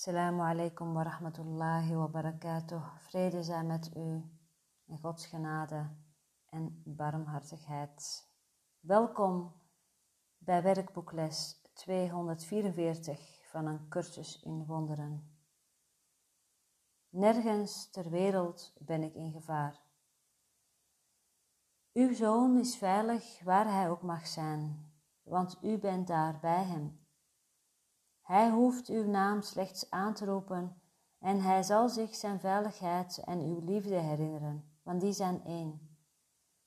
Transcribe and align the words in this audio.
Assalamu 0.00 0.42
alaikum 0.42 0.94
wa 0.94 1.02
rahmatullahi 1.02 1.94
wa 1.94 2.08
barakatuh. 2.08 2.82
Vrede 2.98 3.42
zijn 3.42 3.66
met 3.66 3.90
u 3.96 4.24
en 4.86 4.98
Gods 5.00 5.26
genade 5.26 5.90
en 6.48 6.82
barmhartigheid. 6.84 8.28
Welkom 8.80 9.52
bij 10.38 10.62
werkboekles 10.62 11.62
244 11.72 13.48
van 13.50 13.66
een 13.66 13.88
cursus 13.88 14.42
in 14.42 14.66
wonderen. 14.66 15.38
Nergens 17.08 17.90
ter 17.90 18.10
wereld 18.10 18.72
ben 18.78 19.02
ik 19.02 19.14
in 19.14 19.32
gevaar. 19.32 19.80
Uw 21.92 22.14
zoon 22.14 22.58
is 22.58 22.76
veilig 22.76 23.40
waar 23.44 23.72
hij 23.72 23.90
ook 23.90 24.02
mag 24.02 24.26
zijn, 24.26 24.92
want 25.22 25.58
u 25.62 25.78
bent 25.78 26.06
daar 26.06 26.38
bij 26.40 26.64
hem 26.64 26.99
hij 28.30 28.50
hoeft 28.50 28.88
uw 28.88 29.06
naam 29.06 29.42
slechts 29.42 29.90
aan 29.90 30.14
te 30.14 30.24
roepen 30.24 30.80
en 31.18 31.40
hij 31.40 31.62
zal 31.62 31.88
zich 31.88 32.14
zijn 32.14 32.40
veiligheid 32.40 33.18
en 33.24 33.40
uw 33.40 33.58
liefde 33.58 33.94
herinneren, 33.94 34.64
want 34.82 35.00
die 35.00 35.12
zijn 35.12 35.44
één. 35.44 35.96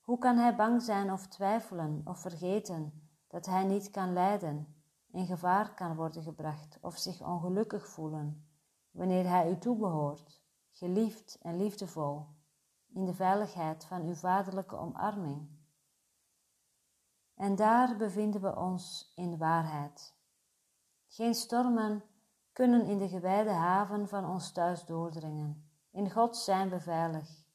Hoe 0.02 0.18
kan 0.18 0.38
hij 0.38 0.56
bang 0.56 0.82
zijn 0.82 1.12
of 1.12 1.28
twijfelen 1.28 2.02
of 2.06 2.20
vergeten 2.20 3.08
dat 3.28 3.46
hij 3.46 3.64
niet 3.64 3.90
kan 3.90 4.14
lijden, 4.14 4.76
in 5.12 5.26
gevaar 5.26 5.74
kan 5.74 5.96
worden 5.96 6.24
gebracht 6.24 6.78
of 6.82 6.98
zich 6.98 7.22
ongelukkig 7.22 7.88
voelen, 7.88 8.48
wanneer 8.92 9.30
hij 9.30 9.52
u 9.52 9.58
toebehoort, 9.58 10.44
geliefd 10.72 11.38
en 11.42 11.58
liefdevol, 11.58 12.26
in 12.94 13.06
de 13.06 13.14
veiligheid 13.14 13.86
van 13.86 14.02
uw 14.02 14.16
vaderlijke 14.16 14.78
omarming? 14.78 15.50
En 17.36 17.56
daar 17.56 17.98
bevinden 17.98 18.42
we 18.42 18.56
ons 18.56 19.14
in 19.16 19.38
waarheid 19.38 20.22
geen 21.14 21.34
stormen 21.34 22.04
kunnen 22.52 22.86
in 22.86 22.98
de 22.98 23.08
gewijde 23.08 23.50
haven 23.50 24.08
van 24.08 24.26
ons 24.26 24.52
thuis 24.52 24.86
doordringen. 24.86 25.72
In 25.92 26.12
God 26.12 26.38
zijn 26.38 26.70
we 26.70 26.80
veilig. 26.80 27.46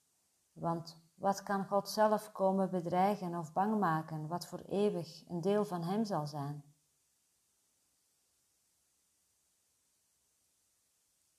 Want 0.53 1.03
wat 1.15 1.43
kan 1.43 1.67
God 1.67 1.89
zelf 1.89 2.33
komen 2.33 2.71
bedreigen 2.71 3.35
of 3.35 3.53
bang 3.53 3.79
maken, 3.79 4.29
wat 4.29 4.47
voor 4.47 4.61
eeuwig 4.61 5.29
een 5.29 5.41
deel 5.41 5.65
van 5.65 5.83
Hem 5.83 6.05
zal 6.05 6.27
zijn? 6.27 6.75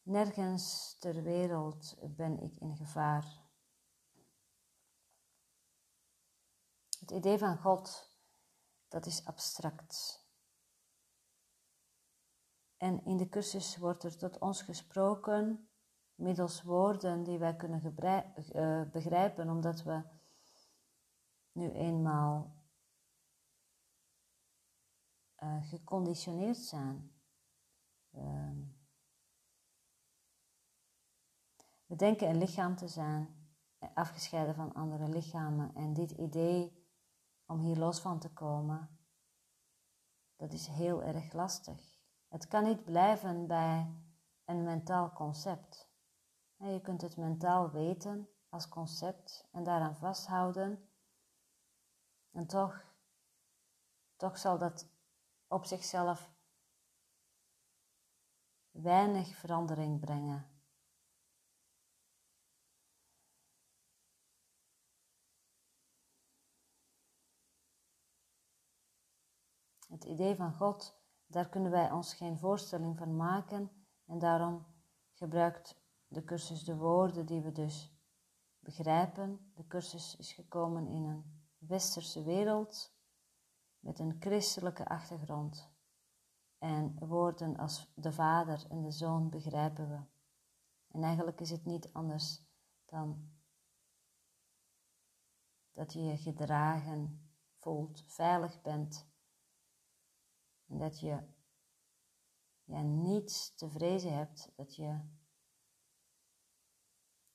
Nergens 0.02 0.98
ter 1.00 1.24
wereld 1.24 1.96
ben 2.16 2.40
ik 2.40 2.56
in 2.56 2.76
gevaar. 2.76 3.48
Het 7.00 7.12
idee 7.12 7.38
van 7.38 7.58
God, 7.58 8.10
dat 8.88 9.06
is 9.06 9.26
abstract. 9.26 10.19
En 12.80 13.06
in 13.06 13.18
de 13.18 13.30
cursus 13.30 13.78
wordt 13.78 14.04
er 14.04 14.18
tot 14.18 14.38
ons 14.38 14.62
gesproken 14.62 15.70
middels 16.16 16.64
woorden 16.64 17.24
die 17.24 17.38
wij 17.38 17.56
kunnen 17.56 17.96
uh, 18.56 18.82
begrijpen, 18.92 19.50
omdat 19.50 19.84
we 19.84 20.04
nu 21.52 21.72
eenmaal 21.72 22.56
uh, 25.44 25.64
geconditioneerd 25.64 26.58
zijn. 26.58 27.14
Uh, 28.12 28.52
we 31.86 31.96
denken 31.96 32.30
een 32.30 32.38
lichaam 32.38 32.76
te 32.76 32.88
zijn, 32.88 33.50
afgescheiden 33.94 34.56
van 34.56 34.74
andere 34.74 35.08
lichamen. 35.08 35.76
En 35.76 35.94
dit 35.94 36.12
idee 36.12 36.88
om 37.46 37.60
hier 37.60 37.78
los 37.78 38.00
van 38.00 38.20
te 38.20 38.34
komen, 38.34 39.00
dat 40.36 40.54
is 40.54 40.68
heel 40.68 41.04
erg 41.04 41.34
lastig. 41.34 41.99
Het 42.30 42.48
kan 42.48 42.64
niet 42.64 42.84
blijven 42.84 43.48
bij 43.48 43.94
een 44.46 44.64
mentaal 44.64 45.14
concept. 45.14 45.90
Je 46.58 46.82
kunt 46.82 47.02
het 47.02 47.18
mentaal 47.18 47.72
weten 47.72 48.30
als 48.50 48.70
concept 48.70 49.48
en 49.52 49.64
daaraan 49.64 49.96
vasthouden. 49.96 50.90
En 52.32 52.48
toch, 52.48 52.84
toch 54.16 54.38
zal 54.38 54.58
dat 54.58 54.90
op 55.48 55.66
zichzelf 55.66 56.32
weinig 58.72 59.36
verandering 59.36 60.00
brengen. 60.00 60.62
Het 69.88 70.04
idee 70.04 70.36
van 70.36 70.54
God 70.54 70.99
daar 71.30 71.50
kunnen 71.50 71.72
wij 71.72 71.92
ons 71.92 72.14
geen 72.14 72.38
voorstelling 72.38 72.98
van 72.98 73.16
maken 73.16 73.72
en 74.06 74.20
daarom 74.20 74.66
gebruikt 75.14 75.82
de 76.08 76.24
cursus 76.24 76.64
de 76.64 76.76
woorden 76.76 77.26
die 77.26 77.42
we 77.42 77.52
dus 77.52 77.94
begrijpen. 78.60 79.52
De 79.56 79.68
cursus 79.68 80.16
is 80.16 80.34
gekomen 80.34 80.88
in 80.88 81.04
een 81.04 81.48
westerse 81.58 82.24
wereld 82.24 82.94
met 83.80 84.00
een 84.00 84.16
christelijke 84.20 84.86
achtergrond. 84.86 85.72
En 86.58 87.08
woorden 87.08 87.58
als 87.58 87.92
de 87.96 88.12
vader 88.12 88.66
en 88.70 88.82
de 88.82 88.92
zoon 88.92 89.30
begrijpen 89.30 89.90
we. 89.90 90.00
En 90.88 91.04
eigenlijk 91.04 91.42
is 91.42 91.50
het 91.50 91.66
niet 91.66 91.94
anders 91.94 92.44
dan 92.86 93.32
dat 95.72 95.94
je 95.94 96.02
je 96.02 96.18
gedragen 96.18 97.30
voelt, 97.56 98.04
veilig 98.08 98.62
bent 98.62 99.09
en 100.70 100.78
dat 100.78 101.00
je 101.00 101.24
ja, 102.64 102.82
niets 102.82 103.54
te 103.56 103.70
vrezen 103.70 104.18
hebt, 104.18 104.52
dat 104.56 104.76
je 104.76 105.00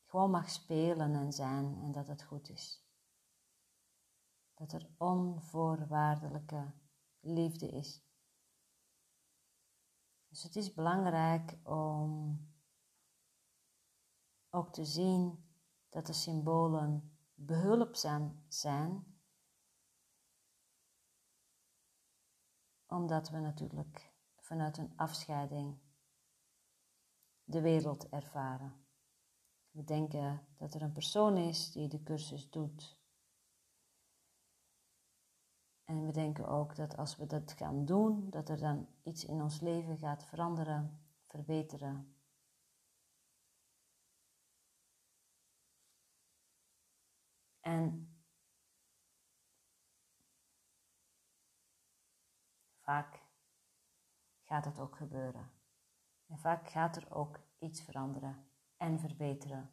gewoon 0.05 0.31
mag 0.31 0.51
spelen 0.51 1.15
en 1.15 1.33
zijn 1.33 1.79
en 1.83 1.93
dat 1.93 2.07
het 2.07 2.23
goed 2.23 2.49
is. 2.49 2.85
Dat 4.55 4.73
er 4.73 4.89
onvoorwaardelijke 4.99 6.73
liefde 7.21 7.69
is. 7.69 8.03
Dus 10.29 10.43
het 10.43 10.57
is 10.57 10.75
belangrijk 10.75 11.59
om 11.63 12.39
ook 14.51 14.73
te 14.73 14.85
zien 14.85 15.49
dat 15.89 16.07
de 16.07 16.13
symbolen 16.13 17.19
behulpzaam 17.35 18.45
zijn 18.49 19.14
omdat 22.95 23.31
we 23.31 23.39
natuurlijk 23.39 24.13
vanuit 24.37 24.79
een 24.79 24.93
afscheiding 24.97 25.79
de 27.45 27.61
wereld 27.61 28.09
ervaren. 28.09 28.87
We 29.71 29.85
denken 29.85 30.47
dat 30.57 30.75
er 30.75 30.83
een 30.83 30.93
persoon 30.93 31.37
is 31.37 31.73
die 31.73 31.89
de 31.89 32.03
cursus 32.03 32.51
doet. 32.51 32.99
En 35.85 36.07
we 36.07 36.13
denken 36.13 36.49
ook 36.49 36.77
dat 36.77 36.97
als 36.97 37.17
we 37.17 37.27
dat 37.27 37.53
gaan 37.53 37.85
doen, 37.85 38.31
dat 38.31 38.49
er 38.49 38.59
dan 38.59 38.89
iets 39.03 39.25
in 39.25 39.43
ons 39.43 39.61
leven 39.61 39.99
gaat 39.99 40.25
veranderen, 40.25 41.05
verbeteren. 41.27 42.17
En 47.61 48.14
Vaak 52.85 53.23
gaat 54.43 54.65
het 54.65 54.79
ook 54.79 54.97
gebeuren. 54.97 55.51
En 56.27 56.39
vaak 56.39 56.69
gaat 56.69 56.97
er 56.97 57.15
ook 57.15 57.41
iets 57.59 57.83
veranderen 57.83 58.47
en 58.77 58.99
verbeteren. 58.99 59.71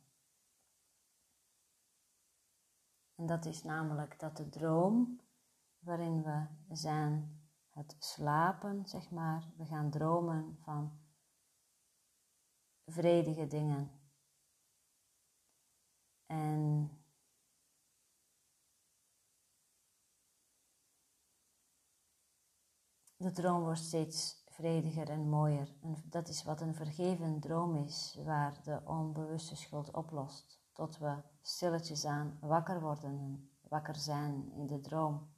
En 3.15 3.25
dat 3.25 3.45
is 3.45 3.63
namelijk 3.63 4.19
dat 4.19 4.37
de 4.37 4.49
droom 4.49 5.21
waarin 5.79 6.23
we 6.23 6.47
zijn, 6.69 7.41
het 7.69 7.95
slapen, 7.99 8.87
zeg 8.87 9.09
maar, 9.09 9.51
we 9.57 9.65
gaan 9.65 9.89
dromen 9.89 10.57
van 10.61 10.99
vredige 12.85 13.47
dingen. 13.47 13.91
En 16.25 16.89
De 23.21 23.31
droom 23.31 23.63
wordt 23.63 23.79
steeds 23.79 24.43
vrediger 24.45 25.09
en 25.09 25.29
mooier. 25.29 25.75
En 25.81 26.03
dat 26.05 26.27
is 26.27 26.43
wat 26.43 26.61
een 26.61 26.75
vergeven 26.75 27.39
droom 27.39 27.75
is, 27.75 28.17
waar 28.23 28.63
de 28.63 28.81
onbewuste 28.85 29.55
schuld 29.55 29.91
oplost, 29.91 30.61
tot 30.73 30.97
we 30.97 31.23
stilletjes 31.41 32.05
aan 32.05 32.37
wakker 32.39 32.81
worden 32.81 33.09
en 33.19 33.51
wakker 33.61 33.95
zijn 33.95 34.51
in 34.51 34.67
de 34.67 34.79
droom. 34.79 35.33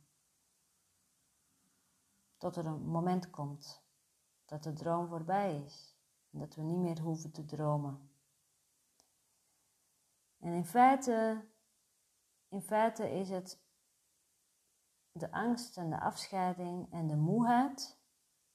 Tot 2.37 2.55
er 2.55 2.65
een 2.65 2.85
moment 2.85 3.29
komt 3.29 3.83
dat 4.45 4.63
de 4.63 4.73
droom 4.73 5.07
voorbij 5.07 5.61
is 5.61 5.97
en 6.31 6.39
dat 6.39 6.55
we 6.55 6.61
niet 6.61 6.79
meer 6.79 6.99
hoeven 6.99 7.31
te 7.31 7.45
dromen. 7.45 8.09
En 10.39 10.53
in 10.53 10.65
feite, 10.65 11.45
in 12.47 12.61
feite 12.61 13.11
is 13.11 13.29
het 13.29 13.62
de 15.13 15.31
angst 15.31 15.77
en 15.77 15.89
de 15.89 15.99
afscheiding 15.99 16.91
en 16.91 17.07
de 17.07 17.15
moeheid 17.15 17.97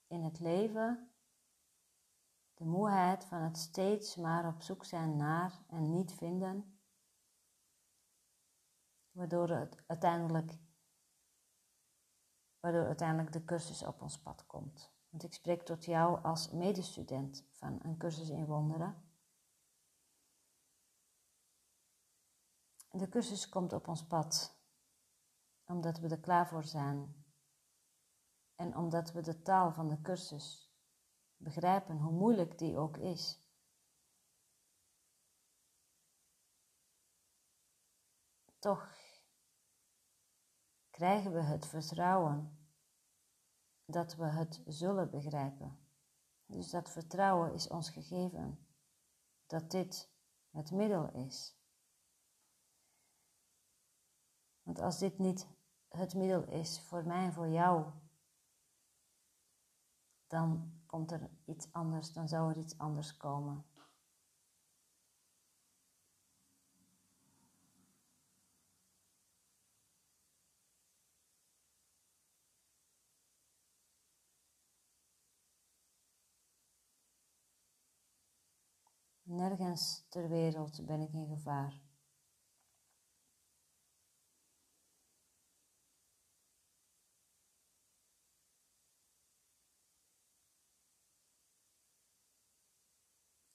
in 0.06 0.22
het 0.22 0.40
leven, 0.40 1.12
De 2.54 2.64
moeheid 2.64 3.24
van 3.24 3.42
het 3.42 3.56
steeds 3.56 4.16
maar 4.16 4.46
op 4.46 4.62
zoek 4.62 4.84
zijn 4.84 5.16
naar 5.16 5.64
en 5.68 5.90
niet 5.90 6.12
vinden, 6.12 6.78
waardoor 9.10 9.48
het 9.48 9.82
uiteindelijk, 9.86 10.58
waardoor 12.60 12.86
uiteindelijk 12.86 13.32
de 13.32 13.44
cursus 13.44 13.82
op 13.82 14.02
ons 14.02 14.18
pad 14.18 14.46
komt. 14.46 14.92
Want 15.08 15.22
ik 15.22 15.34
spreek 15.34 15.62
tot 15.62 15.84
jou 15.84 16.22
als 16.22 16.50
medestudent 16.50 17.46
van 17.50 17.78
een 17.82 17.96
cursus 17.96 18.28
in 18.28 18.46
wonderen. 18.46 19.02
De 22.90 23.08
cursus 23.08 23.48
komt 23.48 23.72
op 23.72 23.88
ons 23.88 24.06
pad 24.06 24.57
omdat 25.68 25.98
we 25.98 26.08
er 26.08 26.20
klaar 26.20 26.48
voor 26.48 26.64
zijn 26.64 27.24
en 28.54 28.76
omdat 28.76 29.12
we 29.12 29.20
de 29.20 29.42
taal 29.42 29.72
van 29.72 29.88
de 29.88 30.00
cursus 30.00 30.72
begrijpen, 31.36 31.98
hoe 31.98 32.12
moeilijk 32.12 32.58
die 32.58 32.76
ook 32.76 32.96
is. 32.96 33.40
Toch 38.58 38.96
krijgen 40.90 41.32
we 41.32 41.40
het 41.40 41.66
vertrouwen 41.66 42.58
dat 43.84 44.14
we 44.14 44.24
het 44.24 44.62
zullen 44.66 45.10
begrijpen. 45.10 45.78
Dus 46.46 46.70
dat 46.70 46.90
vertrouwen 46.90 47.54
is 47.54 47.68
ons 47.68 47.90
gegeven, 47.90 48.66
dat 49.46 49.70
dit 49.70 50.10
het 50.50 50.70
middel 50.70 51.10
is. 51.12 51.56
Want 54.62 54.80
als 54.80 54.98
dit 54.98 55.18
niet 55.18 55.57
het 55.88 56.14
middel 56.14 56.44
is 56.44 56.80
voor 56.80 57.06
mij 57.06 57.24
en 57.24 57.32
voor 57.32 57.48
jou, 57.48 57.86
dan 60.26 60.72
komt 60.86 61.12
er 61.12 61.30
iets 61.44 61.72
anders, 61.72 62.12
dan 62.12 62.28
zou 62.28 62.50
er 62.50 62.56
iets 62.58 62.78
anders 62.78 63.16
komen. 63.16 63.64
Nergens 79.22 80.06
ter 80.08 80.28
wereld 80.28 80.86
ben 80.86 81.00
ik 81.00 81.12
in 81.12 81.26
gevaar. 81.26 81.87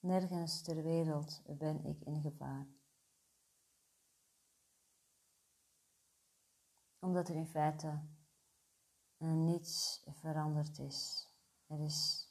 Nergens 0.04 0.62
ter 0.62 0.84
wereld 0.84 1.42
ben 1.58 1.86
ik 1.86 2.02
in 2.02 2.22
gevaar. 2.22 2.68
Omdat 7.00 7.30
er 7.30 7.36
in 7.36 7.48
feite 7.48 8.00
niets 9.18 10.04
veranderd 10.08 10.80
is. 10.80 11.30
Er 11.68 11.80
is 11.80 12.30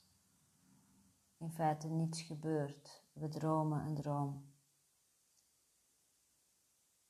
in 1.36 1.50
feite 1.50 1.88
niets 1.88 2.22
gebeurd. 2.22 3.04
We 3.12 3.28
dromen 3.28 3.86
een 3.86 3.94
droom. 3.94 4.52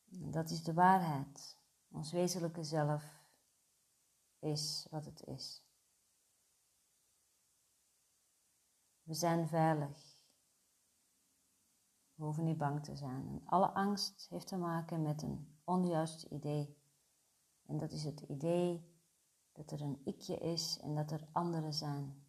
Dat 0.08 0.50
is 0.50 0.62
de 0.62 0.74
waarheid. 0.74 1.56
Ons 1.90 2.12
wezenlijke 2.12 2.64
zelf 2.64 3.24
is 4.38 4.86
wat 4.90 5.04
het 5.04 5.22
is. 5.26 5.62
We 9.02 9.14
zijn 9.14 9.48
veilig. 9.48 10.11
We 12.14 12.24
hoeven 12.24 12.44
niet 12.44 12.58
bang 12.58 12.84
te 12.84 12.96
zijn. 12.96 13.28
En 13.28 13.42
alle 13.44 13.70
angst 13.70 14.26
heeft 14.30 14.46
te 14.46 14.56
maken 14.56 15.02
met 15.02 15.22
een 15.22 15.58
onjuist 15.64 16.22
idee. 16.22 16.76
En 17.66 17.78
dat 17.78 17.92
is 17.92 18.04
het 18.04 18.20
idee 18.20 18.90
dat 19.52 19.70
er 19.70 19.80
een 19.80 20.00
ikje 20.04 20.36
is 20.36 20.78
en 20.80 20.94
dat 20.94 21.10
er 21.10 21.28
anderen 21.32 21.72
zijn. 21.72 22.26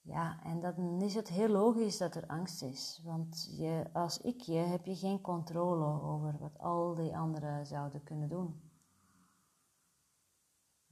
Ja, 0.00 0.42
en 0.42 0.60
dan 0.60 1.02
is 1.02 1.14
het 1.14 1.28
heel 1.28 1.48
logisch 1.48 1.98
dat 1.98 2.14
er 2.14 2.26
angst 2.26 2.62
is. 2.62 3.00
Want 3.04 3.56
je, 3.56 3.86
als 3.92 4.20
ikje 4.20 4.56
heb 4.58 4.84
je 4.84 4.96
geen 4.96 5.20
controle 5.20 6.02
over 6.02 6.38
wat 6.38 6.58
al 6.58 6.94
die 6.94 7.16
anderen 7.16 7.66
zouden 7.66 8.02
kunnen 8.02 8.28
doen. 8.28 8.67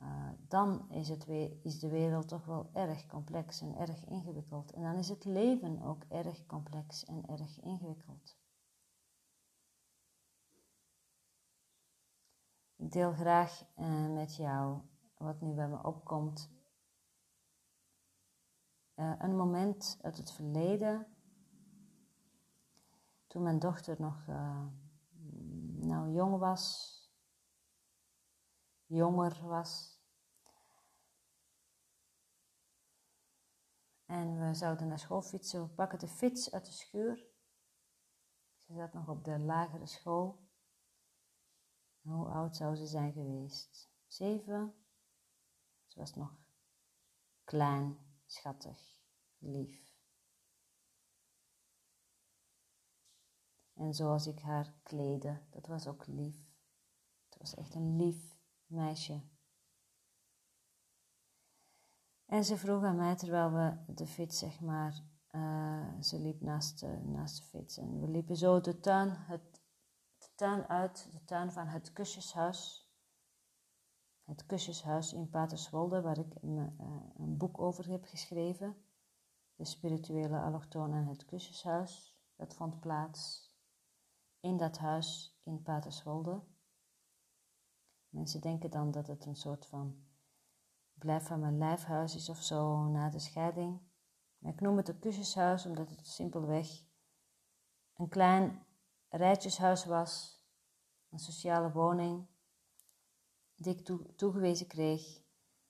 Uh, 0.00 0.30
dan 0.48 0.90
is, 0.90 1.08
het 1.08 1.26
is 1.62 1.78
de 1.78 1.88
wereld 1.88 2.28
toch 2.28 2.44
wel 2.44 2.70
erg 2.72 3.06
complex 3.06 3.60
en 3.60 3.76
erg 3.76 4.04
ingewikkeld. 4.04 4.72
En 4.72 4.82
dan 4.82 4.94
is 4.94 5.08
het 5.08 5.24
leven 5.24 5.82
ook 5.82 6.04
erg 6.08 6.46
complex 6.46 7.04
en 7.04 7.26
erg 7.28 7.60
ingewikkeld. 7.60 8.36
Ik 12.76 12.92
deel 12.92 13.12
graag 13.12 13.64
uh, 13.78 14.08
met 14.08 14.36
jou 14.36 14.80
wat 15.16 15.40
nu 15.40 15.54
bij 15.54 15.68
me 15.68 15.82
opkomt. 15.82 16.50
Uh, 18.94 19.12
een 19.18 19.36
moment 19.36 19.98
uit 20.02 20.16
het 20.16 20.32
verleden, 20.32 21.06
toen 23.26 23.42
mijn 23.42 23.58
dochter 23.58 23.96
nog 23.98 24.26
nou, 25.86 26.12
jong 26.12 26.38
was, 26.38 26.95
jonger 28.86 29.46
was. 29.46 30.00
En 34.06 34.38
we 34.38 34.54
zouden 34.54 34.88
naar 34.88 34.98
school 34.98 35.22
fietsen. 35.22 35.62
We 35.62 35.68
pakken 35.68 35.98
de 35.98 36.08
fiets 36.08 36.52
uit 36.52 36.64
de 36.66 36.72
schuur. 36.72 37.26
Ze 38.58 38.74
zat 38.74 38.92
nog 38.92 39.08
op 39.08 39.24
de 39.24 39.38
lagere 39.38 39.86
school. 39.86 40.48
Hoe 42.00 42.26
oud 42.26 42.56
zou 42.56 42.76
ze 42.76 42.86
zijn 42.86 43.12
geweest? 43.12 43.90
Zeven. 44.06 44.74
Ze 45.86 45.98
was 45.98 46.14
nog 46.14 46.38
klein, 47.44 47.98
schattig, 48.26 49.00
lief. 49.38 49.94
En 53.72 53.94
zoals 53.94 54.26
ik 54.26 54.40
haar 54.40 54.74
kleedde, 54.82 55.42
dat 55.50 55.66
was 55.66 55.86
ook 55.86 56.06
lief. 56.06 56.36
Het 57.28 57.38
was 57.38 57.54
echt 57.54 57.74
een 57.74 57.96
lief 57.96 58.35
meisje. 58.66 59.22
En 62.26 62.44
ze 62.44 62.56
vroeg 62.56 62.82
aan 62.82 62.96
mij 62.96 63.16
terwijl 63.16 63.52
we 63.52 63.94
de 63.94 64.06
fiets, 64.06 64.38
zeg 64.38 64.60
maar, 64.60 65.02
uh, 65.30 66.00
ze 66.00 66.18
liep 66.18 66.40
naast, 66.40 66.82
uh, 66.82 67.00
naast 67.00 67.36
de 67.36 67.42
fiets. 67.42 67.76
En 67.76 68.00
we 68.00 68.08
liepen 68.08 68.36
zo 68.36 68.60
de 68.60 68.80
tuin, 68.80 69.08
het, 69.10 69.62
de 70.18 70.28
tuin 70.34 70.68
uit, 70.68 71.08
de 71.12 71.24
tuin 71.24 71.52
van 71.52 71.66
het 71.66 71.92
kusjeshuis. 71.92 72.90
Het 74.24 74.46
kusjeshuis 74.46 75.12
in 75.12 75.30
Paterswolde, 75.30 76.00
waar 76.00 76.18
ik 76.18 76.34
een, 76.42 76.56
uh, 76.80 76.96
een 77.16 77.36
boek 77.36 77.60
over 77.60 77.88
heb 77.90 78.04
geschreven. 78.04 78.76
De 79.54 79.64
spirituele 79.64 80.40
allochtoon 80.40 80.94
en 80.94 81.06
het 81.06 81.24
kusjeshuis. 81.24 82.20
Dat 82.36 82.54
vond 82.54 82.80
plaats 82.80 83.50
in 84.40 84.56
dat 84.56 84.78
huis 84.78 85.40
in 85.44 85.62
Paterswolde. 85.62 86.42
Mensen 88.16 88.40
denken 88.40 88.70
dan 88.70 88.90
dat 88.90 89.06
het 89.06 89.26
een 89.26 89.36
soort 89.36 89.66
van 89.66 89.96
blijf 90.94 91.26
van 91.26 91.40
mijn 91.40 91.58
lijfhuis 91.58 92.14
is 92.14 92.28
of 92.28 92.42
zo 92.42 92.88
na 92.88 93.10
de 93.10 93.18
scheiding. 93.18 93.80
Maar 94.38 94.52
ik 94.52 94.60
noem 94.60 94.76
het 94.76 94.88
een 94.88 94.98
kusjeshuis 94.98 95.66
omdat 95.66 95.90
het 95.90 96.06
simpelweg 96.06 96.84
een 97.96 98.08
klein 98.08 98.66
rijtjeshuis 99.08 99.84
was, 99.84 100.40
een 101.10 101.18
sociale 101.18 101.72
woning 101.72 102.26
die 103.54 103.76
ik 103.76 103.84
toegewezen 104.16 104.66
kreeg, 104.66 105.22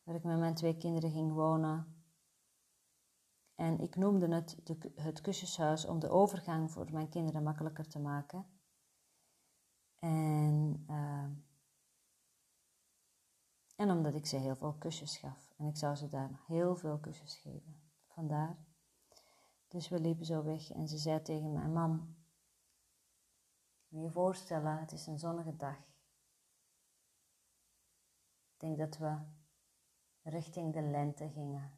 waar 0.02 0.14
ik 0.14 0.24
met 0.24 0.38
mijn 0.38 0.54
twee 0.54 0.76
kinderen 0.76 1.10
ging 1.10 1.32
wonen. 1.32 2.04
En 3.54 3.78
ik 3.80 3.96
noemde 3.96 4.34
het 4.34 4.60
de, 4.64 4.92
het 4.94 5.20
kusjeshuis 5.20 5.86
om 5.86 5.98
de 5.98 6.08
overgang 6.08 6.70
voor 6.70 6.92
mijn 6.92 7.08
kinderen 7.08 7.42
makkelijker 7.42 7.88
te 7.88 7.98
maken. 7.98 8.46
En 9.98 10.84
uh, 10.90 11.28
en 13.86 13.96
omdat 13.96 14.14
ik 14.14 14.26
ze 14.26 14.36
heel 14.36 14.56
veel 14.56 14.74
kusjes 14.74 15.16
gaf. 15.16 15.54
En 15.56 15.66
ik 15.66 15.76
zou 15.76 15.94
ze 15.94 16.08
daar 16.08 16.30
heel 16.46 16.76
veel 16.76 16.98
kusjes 16.98 17.36
geven. 17.36 17.80
Vandaar. 18.06 18.56
Dus 19.68 19.88
we 19.88 20.00
liepen 20.00 20.26
zo 20.26 20.42
weg 20.42 20.70
en 20.70 20.88
ze 20.88 20.98
zei 20.98 21.22
tegen 21.22 21.52
mijn 21.52 21.72
mam: 21.72 22.16
Moet 23.88 24.02
je 24.02 24.10
voorstellen, 24.10 24.78
het 24.78 24.92
is 24.92 25.06
een 25.06 25.18
zonnige 25.18 25.56
dag. 25.56 25.78
Ik 28.52 28.62
denk 28.62 28.78
dat 28.78 28.98
we 28.98 29.18
richting 30.22 30.72
de 30.72 30.82
lente 30.82 31.28
gingen. 31.28 31.70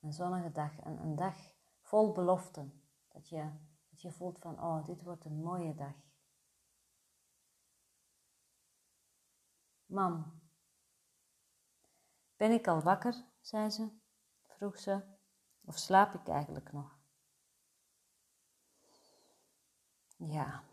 Een 0.00 0.12
zonnige 0.12 0.52
dag, 0.52 0.78
en 0.78 0.98
een 0.98 1.16
dag 1.16 1.36
vol 1.80 2.12
beloften. 2.12 2.82
Dat 3.08 3.28
je, 3.28 3.50
dat 3.90 4.02
je 4.02 4.12
voelt 4.12 4.38
van, 4.38 4.62
oh, 4.62 4.84
dit 4.84 5.02
wordt 5.02 5.24
een 5.24 5.42
mooie 5.42 5.74
dag. 5.74 5.94
Mam, 9.94 10.40
Ben 12.36 12.50
ik 12.50 12.66
al 12.66 12.80
wakker? 12.80 13.24
zei 13.40 13.70
ze, 13.70 13.88
vroeg 14.42 14.78
ze, 14.78 15.00
of 15.64 15.78
slaap 15.78 16.14
ik 16.14 16.28
eigenlijk 16.28 16.72
nog? 16.72 16.98
Ja. 20.16 20.64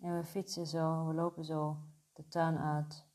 En 0.00 0.16
we 0.16 0.24
fietsen 0.24 0.66
zo, 0.66 1.06
we 1.06 1.14
lopen 1.14 1.44
zo 1.44 1.76
de 2.12 2.28
tuin 2.28 2.58
uit. 2.58 3.06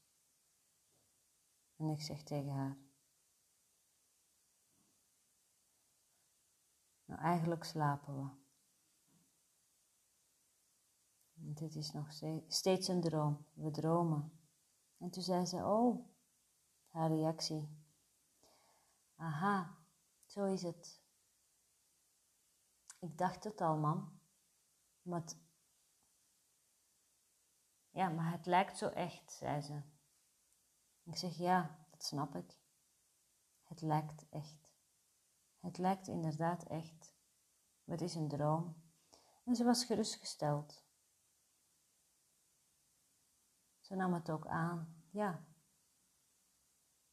En 1.77 1.89
ik 1.89 2.01
zeg 2.01 2.23
tegen 2.23 2.51
haar: 2.51 2.77
Nou, 7.05 7.21
eigenlijk 7.21 7.63
slapen 7.63 8.15
we. 8.15 8.44
Dit 11.35 11.75
is 11.75 11.91
nog 11.91 12.07
steeds 12.47 12.87
een 12.87 13.01
droom. 13.01 13.45
We 13.53 13.71
dromen. 13.71 14.39
En 14.97 15.09
toen 15.09 15.23
zei 15.23 15.45
ze: 15.45 15.57
Oh, 15.57 16.05
haar 16.87 17.09
reactie. 17.09 17.83
Aha, 19.15 19.77
zo 20.25 20.45
is 20.45 20.61
het. 20.61 21.03
Ik 22.99 23.17
dacht 23.17 23.43
het 23.43 23.61
al, 23.61 23.77
man. 23.77 24.19
Maar 25.01 25.23
ja, 27.89 28.09
maar 28.09 28.31
het 28.31 28.45
lijkt 28.45 28.77
zo 28.77 28.87
echt, 28.87 29.31
zei 29.31 29.61
ze. 29.61 29.81
Ik 31.03 31.17
zeg 31.17 31.37
ja, 31.37 31.85
dat 31.89 32.03
snap 32.03 32.35
ik. 32.35 32.57
Het 33.63 33.81
lijkt 33.81 34.29
echt. 34.29 34.75
Het 35.59 35.77
lijkt 35.77 36.07
inderdaad 36.07 36.63
echt. 36.63 37.13
Maar 37.83 37.97
het 37.97 38.05
is 38.05 38.15
een 38.15 38.27
droom. 38.27 38.83
En 39.43 39.55
ze 39.55 39.63
was 39.63 39.85
gerustgesteld. 39.85 40.84
Ze 43.85 43.95
nam 43.95 44.13
het 44.13 44.29
ook 44.29 44.47
aan. 44.47 45.03
Ja. 45.09 45.45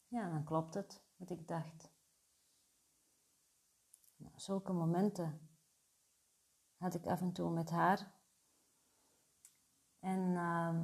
Ja, 0.06 0.30
dan 0.30 0.44
klopt 0.44 0.74
het, 0.74 1.04
wat 1.16 1.30
ik 1.30 1.48
dacht. 1.48 1.90
Nou, 4.16 4.38
zulke 4.38 4.72
momenten 4.72 5.48
had 6.76 6.94
ik 6.94 7.06
af 7.06 7.20
en 7.20 7.32
toe 7.32 7.50
met 7.50 7.70
haar. 7.70 8.12
En 9.98 10.20
uh, 10.20 10.80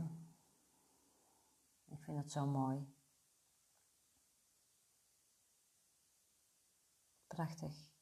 ik 1.85 2.02
vind 2.02 2.18
het 2.18 2.33
zo 2.33 2.47
mooi. 2.47 2.95
Prachtig. 7.26 7.98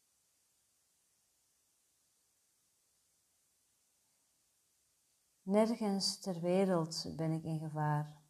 Nergens 5.47 6.19
ter 6.19 6.41
wereld 6.41 7.17
ben 7.17 7.33
ik 7.33 7.45
in 7.45 7.59
gevaar. 7.59 8.23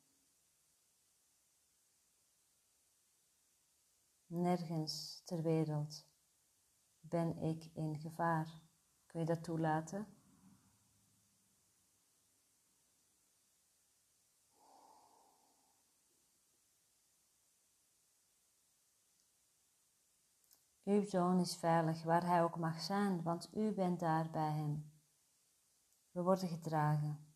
Nergens 4.27 5.23
ter 5.25 5.43
wereld 5.43 6.07
ben 7.01 7.39
ik 7.39 7.71
in 7.75 7.99
gevaar. 7.99 8.61
Kun 9.07 9.21
je 9.21 9.27
dat 9.27 9.45
toelaten? 9.45 10.07
Uw 20.85 21.05
zoon 21.05 21.41
is 21.41 21.57
veilig 21.57 22.03
waar 22.03 22.27
hij 22.27 22.43
ook 22.43 22.59
mag 22.59 22.81
zijn, 22.81 23.23
want 23.23 23.51
u 23.55 23.73
bent 23.73 24.01
daar 24.01 24.31
bij 24.31 24.51
hem. 24.51 24.96
We 26.17 26.23
worden 26.23 26.49
gedragen. 26.49 27.27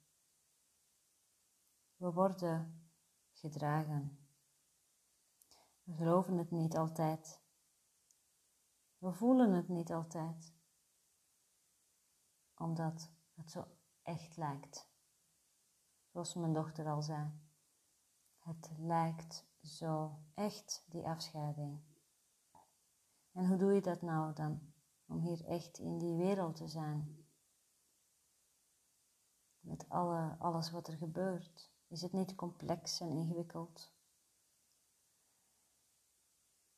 We 1.96 2.12
worden 2.12 2.88
gedragen. 3.32 4.18
We 5.82 5.92
geloven 5.92 6.38
het 6.38 6.50
niet 6.50 6.76
altijd. 6.76 7.40
We 8.98 9.12
voelen 9.12 9.52
het 9.52 9.68
niet 9.68 9.92
altijd. 9.92 10.54
Omdat 12.54 13.10
het 13.34 13.50
zo 13.50 13.66
echt 14.02 14.36
lijkt. 14.36 14.90
Zoals 16.06 16.34
mijn 16.34 16.52
dochter 16.52 16.86
al 16.86 17.02
zei. 17.02 17.30
Het 18.38 18.70
lijkt 18.78 19.46
zo 19.62 20.18
echt, 20.34 20.84
die 20.88 21.08
afscheiding. 21.08 21.80
En 23.32 23.46
hoe 23.46 23.56
doe 23.56 23.72
je 23.72 23.80
dat 23.80 24.02
nou 24.02 24.34
dan? 24.34 24.72
Om 25.06 25.20
hier 25.20 25.44
echt 25.44 25.78
in 25.78 25.98
die 25.98 26.16
wereld 26.16 26.56
te 26.56 26.68
zijn. 26.68 27.19
Met 29.60 29.88
alle, 29.88 30.36
alles 30.38 30.70
wat 30.70 30.88
er 30.88 30.96
gebeurt. 30.96 31.70
Is 31.88 32.02
het 32.02 32.12
niet 32.12 32.34
complex 32.34 33.00
en 33.00 33.10
ingewikkeld? 33.10 33.94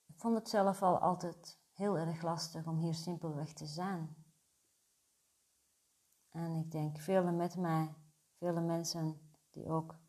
Ik 0.07 0.19
vond 0.19 0.35
het 0.35 0.49
zelf 0.49 0.83
al 0.83 0.99
altijd 0.99 1.61
heel 1.73 1.99
erg 1.99 2.23
lastig 2.23 2.67
om 2.67 2.79
hier 2.79 2.95
simpelweg 2.95 3.53
te 3.53 3.67
zijn. 3.67 4.17
En 6.29 6.55
ik 6.55 6.71
denk 6.71 6.99
vele 6.99 7.33
met 7.33 7.57
mij, 7.57 7.95
vele 8.39 8.61
mensen 8.61 9.35
die 9.51 9.69
ook 9.69 10.01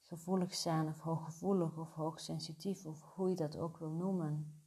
gevoelig 0.00 0.54
zijn 0.54 0.88
of 0.88 1.00
hooggevoelig 1.00 1.78
of 1.78 1.92
hoogsensitief 1.92 2.86
of 2.86 3.02
hoe 3.02 3.28
je 3.28 3.36
dat 3.36 3.56
ook 3.56 3.78
wil 3.78 3.90
noemen, 3.90 4.62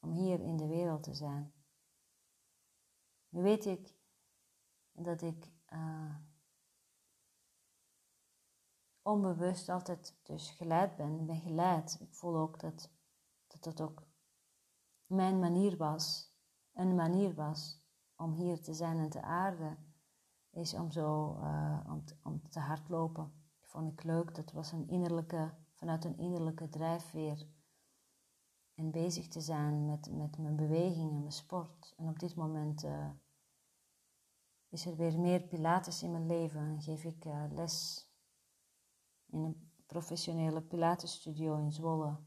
om 0.00 0.12
hier 0.12 0.40
in 0.40 0.56
de 0.56 0.66
wereld 0.66 1.02
te 1.02 1.14
zijn. 1.14 1.52
Nu 3.28 3.42
weet 3.42 3.66
ik 3.66 3.94
dat 4.92 5.22
ik 5.22 5.52
uh, 5.72 6.16
onbewust 9.02 9.68
altijd 9.68 10.18
dus 10.22 10.50
geleid 10.50 10.96
ben, 10.96 11.26
ben 11.26 11.40
geleid. 11.40 11.96
Ik 12.00 12.14
voel 12.14 12.36
ook 12.36 12.60
dat, 12.60 12.90
dat 13.60 13.80
ook 13.80 14.02
mijn 15.06 15.38
manier 15.38 15.76
was, 15.76 16.34
een 16.72 16.94
manier 16.94 17.34
was 17.34 17.86
om 18.16 18.32
hier 18.32 18.60
te 18.60 18.74
zijn 18.74 18.98
en 18.98 19.10
te 19.10 19.22
aarden, 19.22 19.94
is 20.50 20.74
om 20.74 20.90
zo 20.90 21.36
uh, 21.36 21.80
om, 21.88 22.04
te, 22.04 22.16
om 22.22 22.48
te 22.48 22.60
hardlopen. 22.60 23.32
Dat 23.60 23.68
vond 23.70 23.92
ik 23.92 24.02
leuk, 24.02 24.34
dat 24.34 24.52
was 24.52 24.72
een 24.72 24.88
innerlijke, 24.88 25.54
vanuit 25.72 26.04
een 26.04 26.18
innerlijke 26.18 26.68
drijfveer 26.68 27.46
en 28.74 28.90
bezig 28.90 29.28
te 29.28 29.40
zijn 29.40 29.86
met, 29.86 30.10
met 30.10 30.38
mijn 30.38 30.56
beweging 30.56 31.10
en 31.10 31.18
mijn 31.20 31.32
sport. 31.32 31.94
En 31.96 32.08
op 32.08 32.18
dit 32.18 32.34
moment 32.34 32.84
uh, 32.84 33.10
is 34.72 34.86
er 34.86 34.96
weer 34.96 35.18
meer 35.18 35.42
Pilates 35.42 36.02
in 36.02 36.10
mijn 36.10 36.26
leven 36.26 36.60
en 36.60 36.82
geef 36.82 37.04
ik 37.04 37.24
uh, 37.24 37.44
les 37.50 38.06
in 39.26 39.38
een 39.38 39.70
professionele 39.86 40.62
Pilatesstudio 40.62 41.56
in 41.56 41.72
Zwolle. 41.72 42.20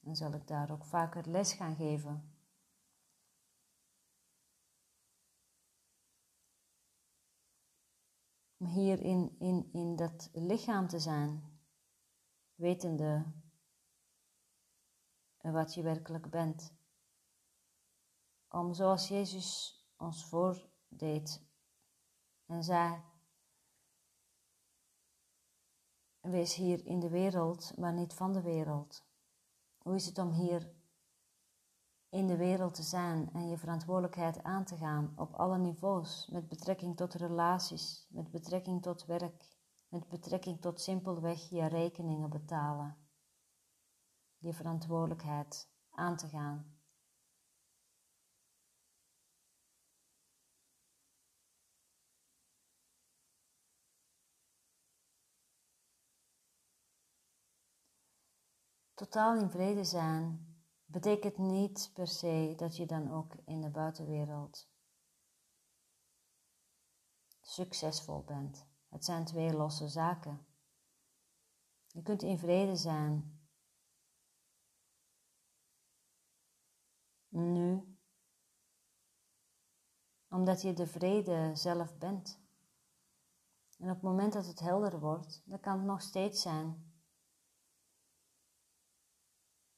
En 0.00 0.16
zal 0.16 0.32
ik 0.32 0.46
daar 0.46 0.70
ook 0.70 0.84
vaker 0.84 1.28
les 1.28 1.52
gaan 1.52 1.76
geven. 1.76 2.36
Om 8.56 8.66
hier 8.66 9.00
in, 9.00 9.36
in, 9.38 9.68
in 9.72 9.96
dat 9.96 10.30
lichaam 10.32 10.88
te 10.88 10.98
zijn, 10.98 11.58
wetende 12.54 13.32
en 15.36 15.52
wat 15.52 15.74
je 15.74 15.82
werkelijk 15.82 16.30
bent. 16.30 16.74
Om 18.48 18.74
zoals 18.74 19.08
Jezus 19.08 19.78
ons 20.04 20.24
voordeed 20.24 21.42
en 22.46 22.64
zei: 22.64 23.02
Wees 26.20 26.54
hier 26.54 26.86
in 26.86 27.00
de 27.00 27.08
wereld, 27.08 27.76
maar 27.76 27.92
niet 27.92 28.14
van 28.14 28.32
de 28.32 28.42
wereld. 28.42 29.06
Hoe 29.78 29.94
is 29.94 30.06
het 30.06 30.18
om 30.18 30.30
hier 30.30 30.72
in 32.08 32.26
de 32.26 32.36
wereld 32.36 32.74
te 32.74 32.82
zijn 32.82 33.30
en 33.32 33.48
je 33.48 33.58
verantwoordelijkheid 33.58 34.42
aan 34.42 34.64
te 34.64 34.76
gaan 34.76 35.12
op 35.16 35.34
alle 35.34 35.58
niveaus, 35.58 36.28
met 36.32 36.48
betrekking 36.48 36.96
tot 36.96 37.14
relaties, 37.14 38.06
met 38.08 38.30
betrekking 38.30 38.82
tot 38.82 39.04
werk, 39.04 39.56
met 39.88 40.08
betrekking 40.08 40.60
tot 40.60 40.80
simpelweg 40.80 41.48
je 41.48 41.66
rekeningen 41.66 42.30
betalen? 42.30 43.04
je 44.44 44.52
verantwoordelijkheid 44.52 45.68
aan 45.90 46.16
te 46.16 46.28
gaan. 46.28 46.73
Totaal 58.94 59.36
in 59.36 59.50
vrede 59.50 59.84
zijn 59.84 60.54
betekent 60.84 61.38
niet 61.38 61.90
per 61.94 62.06
se 62.06 62.54
dat 62.56 62.76
je 62.76 62.86
dan 62.86 63.10
ook 63.12 63.34
in 63.44 63.60
de 63.60 63.70
buitenwereld 63.70 64.68
succesvol 67.40 68.22
bent. 68.22 68.66
Het 68.88 69.04
zijn 69.04 69.24
twee 69.24 69.52
losse 69.52 69.88
zaken. 69.88 70.46
Je 71.86 72.02
kunt 72.02 72.22
in 72.22 72.38
vrede 72.38 72.76
zijn 72.76 73.38
nu, 77.28 77.96
omdat 80.28 80.62
je 80.62 80.72
de 80.72 80.86
vrede 80.86 81.50
zelf 81.56 81.98
bent. 81.98 82.42
En 83.78 83.88
op 83.88 83.94
het 83.94 84.02
moment 84.02 84.32
dat 84.32 84.46
het 84.46 84.60
helder 84.60 85.00
wordt, 85.00 85.42
dan 85.44 85.60
kan 85.60 85.76
het 85.76 85.86
nog 85.86 86.02
steeds 86.02 86.42
zijn 86.42 86.93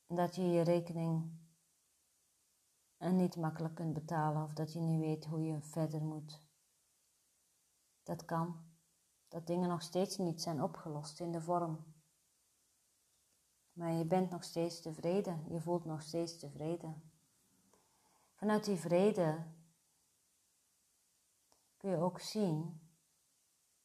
dat 0.06 0.34
je 0.34 0.42
je 0.42 0.62
rekening 0.62 1.44
niet 2.98 3.36
makkelijk 3.36 3.74
kunt 3.74 3.92
betalen 3.92 4.42
of 4.42 4.52
dat 4.52 4.72
je 4.72 4.80
niet 4.80 5.00
weet 5.00 5.24
hoe 5.24 5.42
je 5.42 5.60
verder 5.60 6.02
moet. 6.02 6.42
Dat 8.02 8.24
kan. 8.24 8.64
Dat 9.28 9.46
dingen 9.46 9.68
nog 9.68 9.82
steeds 9.82 10.16
niet 10.16 10.42
zijn 10.42 10.62
opgelost 10.62 11.20
in 11.20 11.32
de 11.32 11.40
vorm. 11.40 11.94
Maar 13.72 13.92
je 13.92 14.04
bent 14.04 14.30
nog 14.30 14.44
steeds 14.44 14.80
tevreden. 14.80 15.44
Je 15.48 15.60
voelt 15.60 15.84
nog 15.84 16.02
steeds 16.02 16.38
tevreden. 16.38 17.10
Vanuit 18.34 18.64
die 18.64 18.76
vrede 18.76 19.44
kun 21.76 21.90
je 21.90 21.96
ook 21.96 22.20
zien 22.20 22.80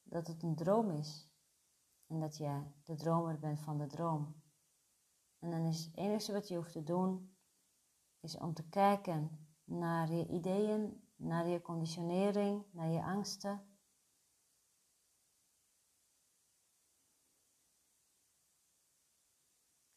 dat 0.02 0.26
het 0.26 0.42
een 0.42 0.54
droom 0.54 0.90
is. 0.90 1.30
En 2.06 2.20
dat 2.20 2.36
jij 2.36 2.72
de 2.84 2.94
dromer 2.94 3.38
bent 3.38 3.60
van 3.60 3.78
de 3.78 3.86
droom. 3.86 4.41
En 5.42 5.50
dan 5.50 5.64
is 5.64 5.84
het 5.84 5.96
enige 5.96 6.32
wat 6.32 6.48
je 6.48 6.56
hoeft 6.56 6.72
te 6.72 6.82
doen, 6.82 7.36
is 8.20 8.38
om 8.38 8.54
te 8.54 8.68
kijken 8.68 9.46
naar 9.64 10.12
je 10.12 10.26
ideeën, 10.26 11.08
naar 11.16 11.46
je 11.46 11.62
conditionering, 11.62 12.64
naar 12.70 12.88
je 12.88 13.02
angsten. 13.02 13.66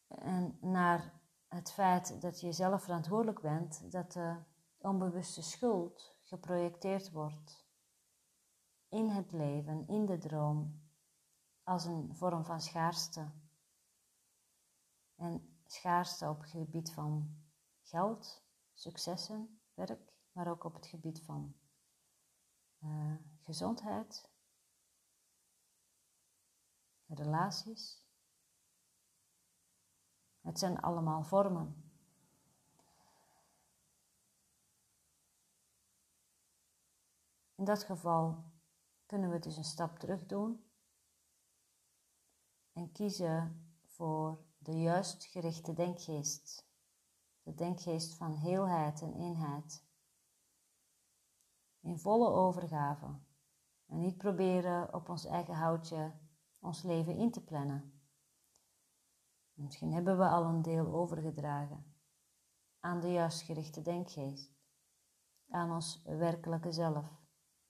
En 0.06 0.58
naar 0.60 1.20
het 1.48 1.72
feit 1.72 2.20
dat 2.20 2.40
je 2.40 2.52
zelf 2.52 2.82
verantwoordelijk 2.82 3.40
bent, 3.40 3.92
dat 3.92 4.12
de 4.12 4.36
onbewuste 4.78 5.42
schuld 5.42 6.16
geprojecteerd 6.22 7.10
wordt 7.10 7.66
in 8.88 9.08
het 9.08 9.32
leven, 9.32 9.86
in 9.86 10.06
de 10.06 10.18
droom, 10.18 10.82
als 11.62 11.84
een 11.84 12.14
vorm 12.14 12.44
van 12.44 12.60
schaarste. 12.60 13.44
En 15.16 15.58
schaarste 15.66 16.28
op 16.28 16.40
het 16.40 16.50
gebied 16.50 16.92
van 16.92 17.44
geld, 17.82 18.42
successen, 18.72 19.60
werk, 19.74 20.12
maar 20.32 20.50
ook 20.50 20.64
op 20.64 20.74
het 20.74 20.86
gebied 20.86 21.22
van 21.22 21.54
uh, 22.78 23.14
gezondheid, 23.40 24.30
relaties. 27.06 28.04
Het 30.40 30.58
zijn 30.58 30.80
allemaal 30.80 31.22
vormen. 31.22 31.90
In 37.54 37.64
dat 37.64 37.84
geval 37.84 38.44
kunnen 39.06 39.30
we 39.30 39.38
dus 39.38 39.56
een 39.56 39.64
stap 39.64 39.98
terug 39.98 40.26
doen 40.26 40.64
en 42.72 42.92
kiezen 42.92 43.70
voor 43.86 44.45
de 44.66 44.80
juist 44.80 45.24
gerichte 45.24 45.72
denkgeest. 45.72 46.68
De 47.42 47.54
denkgeest 47.54 48.14
van 48.14 48.34
heelheid 48.34 49.02
en 49.02 49.14
eenheid. 49.14 49.84
In 51.80 51.98
volle 51.98 52.28
overgave. 52.28 53.18
En 53.86 54.00
niet 54.00 54.16
proberen 54.16 54.94
op 54.94 55.08
ons 55.08 55.24
eigen 55.24 55.54
houtje 55.54 56.12
ons 56.60 56.82
leven 56.82 57.16
in 57.16 57.30
te 57.30 57.44
plannen. 57.44 58.00
Misschien 59.52 59.92
hebben 59.92 60.18
we 60.18 60.28
al 60.28 60.44
een 60.44 60.62
deel 60.62 60.86
overgedragen 60.86 61.94
aan 62.80 63.00
de 63.00 63.12
juist 63.12 63.42
gerichte 63.42 63.82
denkgeest, 63.82 64.52
aan 65.48 65.72
ons 65.72 66.02
werkelijke 66.04 66.72
zelf, 66.72 67.06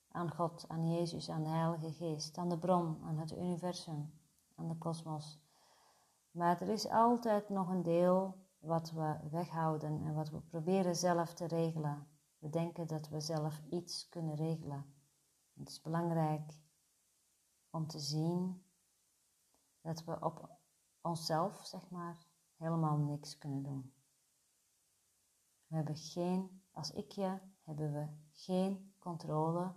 aan 0.08 0.30
God, 0.30 0.68
aan 0.68 0.90
Jezus, 0.90 1.30
aan 1.30 1.42
de 1.42 1.48
Heilige 1.48 1.92
Geest, 1.92 2.38
aan 2.38 2.48
de 2.48 2.58
bron, 2.58 3.02
aan 3.02 3.18
het 3.18 3.32
universum, 3.32 4.12
aan 4.54 4.68
de 4.68 4.76
kosmos. 4.76 5.45
Maar 6.36 6.60
er 6.60 6.68
is 6.68 6.88
altijd 6.88 7.48
nog 7.48 7.68
een 7.68 7.82
deel 7.82 8.44
wat 8.58 8.90
we 8.90 9.18
weghouden 9.30 10.02
en 10.02 10.14
wat 10.14 10.30
we 10.30 10.40
proberen 10.40 10.96
zelf 10.96 11.34
te 11.34 11.44
regelen. 11.44 12.08
We 12.38 12.48
denken 12.48 12.86
dat 12.86 13.08
we 13.08 13.20
zelf 13.20 13.62
iets 13.70 14.08
kunnen 14.08 14.34
regelen. 14.34 14.94
Het 15.52 15.68
is 15.68 15.80
belangrijk 15.80 16.60
om 17.70 17.86
te 17.86 17.98
zien 17.98 18.64
dat 19.80 20.04
we 20.04 20.20
op 20.20 20.50
onszelf, 21.00 21.66
zeg 21.66 21.90
maar, 21.90 22.26
helemaal 22.56 22.96
niks 22.96 23.38
kunnen 23.38 23.62
doen. 23.62 23.92
We 25.66 25.74
hebben 25.74 25.96
geen, 25.96 26.62
als 26.70 26.92
ikje, 26.92 27.40
hebben 27.62 27.92
we 27.92 28.06
geen 28.32 28.94
controle, 28.98 29.72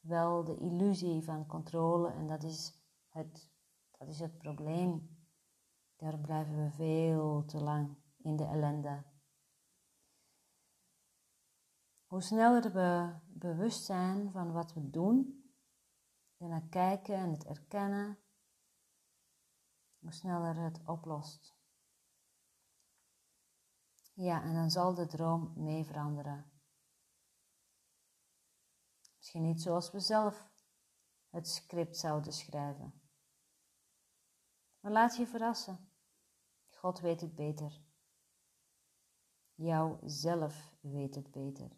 wel 0.00 0.44
de 0.44 0.58
illusie 0.58 1.24
van 1.24 1.46
controle 1.46 2.10
en 2.12 2.26
dat 2.26 2.42
is 2.42 2.82
het, 3.08 3.50
dat 3.98 4.08
is 4.08 4.20
het 4.20 4.38
probleem. 4.38 5.18
Daar 6.00 6.18
blijven 6.18 6.64
we 6.64 6.70
veel 6.70 7.44
te 7.44 7.58
lang 7.58 7.96
in 8.16 8.36
de 8.36 8.44
ellende. 8.44 9.04
Hoe 12.06 12.22
sneller 12.22 12.72
we 12.72 13.18
bewust 13.26 13.84
zijn 13.84 14.30
van 14.30 14.52
wat 14.52 14.72
we 14.72 14.90
doen, 14.90 15.44
er 16.36 16.48
naar 16.48 16.68
kijken 16.68 17.14
en 17.14 17.30
het 17.30 17.44
erkennen, 17.44 18.18
hoe 19.98 20.12
sneller 20.12 20.56
het 20.56 20.80
oplost. 20.84 21.58
Ja, 24.12 24.42
en 24.42 24.54
dan 24.54 24.70
zal 24.70 24.94
de 24.94 25.06
droom 25.06 25.52
mee 25.56 25.84
veranderen. 25.84 26.50
Misschien 29.16 29.42
niet 29.42 29.62
zoals 29.62 29.90
we 29.90 30.00
zelf 30.00 30.48
het 31.28 31.48
script 31.48 31.96
zouden 31.96 32.32
schrijven. 32.32 33.00
Maar 34.80 34.92
laat 34.92 35.16
je 35.16 35.26
verrassen. 35.26 35.89
God 36.80 37.00
weet 37.00 37.20
het 37.20 37.34
beter. 37.34 37.80
Jouw 39.54 39.98
zelf 40.04 40.74
weet 40.80 41.14
het 41.14 41.30
beter. 41.30 41.70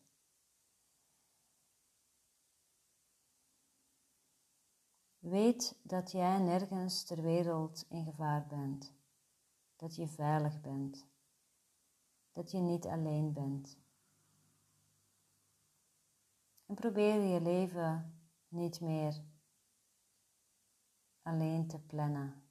Weet 5.18 5.78
dat 5.82 6.10
jij 6.10 6.38
nergens 6.38 7.04
ter 7.04 7.22
wereld 7.22 7.86
in 7.88 8.04
gevaar 8.04 8.46
bent, 8.46 8.94
dat 9.76 9.96
je 9.96 10.06
veilig 10.06 10.60
bent, 10.60 11.06
dat 12.32 12.50
je 12.50 12.58
niet 12.58 12.86
alleen 12.86 13.32
bent. 13.32 13.78
En 16.66 16.74
probeer 16.74 17.20
je 17.20 17.40
leven 17.40 18.20
niet 18.48 18.80
meer 18.80 19.22
alleen 21.22 21.66
te 21.66 21.80
plannen 21.80 22.42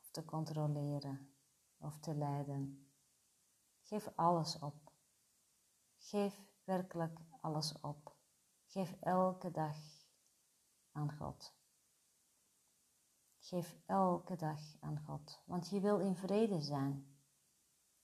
of 0.00 0.10
te 0.10 0.24
controleren 0.24 1.33
of 1.84 1.98
te 1.98 2.14
leiden. 2.14 2.88
Geef 3.82 4.12
alles 4.14 4.58
op. 4.58 4.92
Geef 5.96 6.40
werkelijk 6.64 7.18
alles 7.40 7.80
op. 7.80 8.16
Geef 8.66 8.96
elke 9.00 9.50
dag 9.50 9.76
aan 10.92 11.12
God. 11.12 11.54
Geef 13.38 13.76
elke 13.86 14.36
dag 14.36 14.60
aan 14.80 14.98
God, 14.98 15.42
want 15.44 15.68
je 15.68 15.80
wil 15.80 15.98
in 15.98 16.16
vrede 16.16 16.60
zijn. 16.60 17.16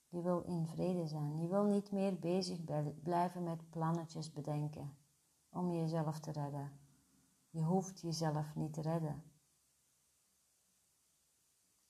Je 0.09 0.23
wil 0.23 0.40
in 0.40 0.66
vrede 0.66 1.07
zijn. 1.07 1.38
Je 1.38 1.49
wil 1.49 1.64
niet 1.64 1.90
meer 1.90 2.19
bezig 2.19 2.64
blijven 3.03 3.43
met 3.43 3.71
plannetjes 3.71 4.33
bedenken 4.33 4.97
om 5.49 5.73
jezelf 5.73 6.21
te 6.21 6.31
redden. 6.31 6.81
Je 7.51 7.62
hoeft 7.62 8.01
jezelf 8.01 8.55
niet 8.55 8.73
te 8.73 8.81
redden, 8.81 9.23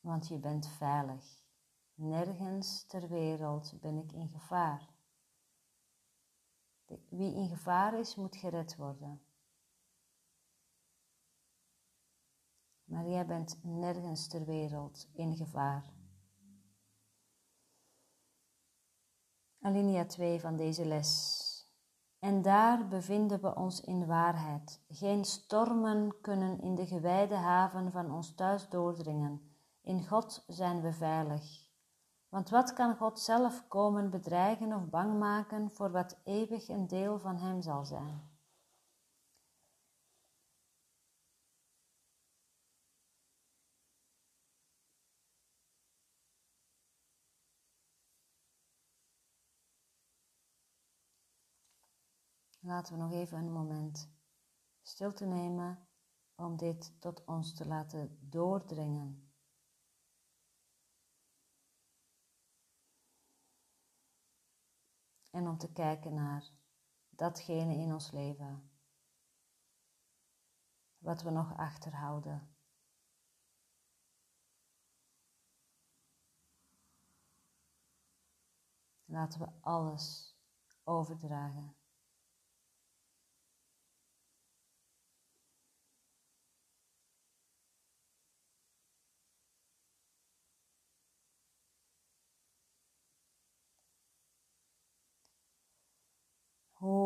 want 0.00 0.29
je 0.29 0.38
bent 0.38 0.68
veilig. 0.68 1.48
Nergens 2.02 2.84
ter 2.86 3.08
wereld 3.08 3.80
ben 3.80 3.96
ik 3.96 4.12
in 4.12 4.28
gevaar. 4.28 4.88
Wie 7.08 7.34
in 7.34 7.48
gevaar 7.48 7.98
is, 7.98 8.14
moet 8.14 8.36
gered 8.36 8.76
worden. 8.76 9.22
Maar 12.84 13.08
jij 13.08 13.26
bent 13.26 13.60
nergens 13.62 14.28
ter 14.28 14.44
wereld 14.44 15.08
in 15.12 15.36
gevaar. 15.36 15.92
Alinea 19.60 20.06
2 20.06 20.40
van 20.40 20.56
deze 20.56 20.84
les. 20.84 21.48
En 22.18 22.42
daar 22.42 22.88
bevinden 22.88 23.40
we 23.40 23.54
ons 23.54 23.80
in 23.80 24.06
waarheid. 24.06 24.82
Geen 24.88 25.24
stormen 25.24 26.20
kunnen 26.20 26.60
in 26.60 26.74
de 26.74 26.86
gewijde 26.86 27.36
haven 27.36 27.90
van 27.90 28.10
ons 28.10 28.34
thuis 28.34 28.68
doordringen. 28.68 29.54
In 29.80 30.06
God 30.06 30.44
zijn 30.46 30.80
we 30.80 30.92
veilig. 30.92 31.69
Want 32.30 32.48
wat 32.50 32.72
kan 32.72 32.96
God 32.96 33.20
zelf 33.20 33.68
komen 33.68 34.10
bedreigen 34.10 34.72
of 34.72 34.88
bang 34.88 35.18
maken 35.18 35.70
voor 35.70 35.90
wat 35.90 36.20
eeuwig 36.24 36.68
een 36.68 36.86
deel 36.86 37.18
van 37.18 37.36
Hem 37.36 37.62
zal 37.62 37.84
zijn? 37.84 38.30
Laten 52.60 52.94
we 52.94 53.02
nog 53.02 53.12
even 53.12 53.38
een 53.38 53.52
moment 53.52 54.08
stil 54.82 55.12
te 55.12 55.26
nemen 55.26 55.88
om 56.34 56.56
dit 56.56 57.00
tot 57.00 57.24
ons 57.24 57.54
te 57.54 57.66
laten 57.66 58.18
doordringen. 58.20 59.29
En 65.30 65.48
om 65.48 65.58
te 65.58 65.72
kijken 65.72 66.14
naar 66.14 66.50
datgene 67.08 67.74
in 67.74 67.92
ons 67.92 68.10
leven 68.10 68.70
wat 70.98 71.22
we 71.22 71.30
nog 71.30 71.56
achterhouden. 71.56 72.54
Laten 79.04 79.40
we 79.40 79.48
alles 79.60 80.36
overdragen. 80.84 81.79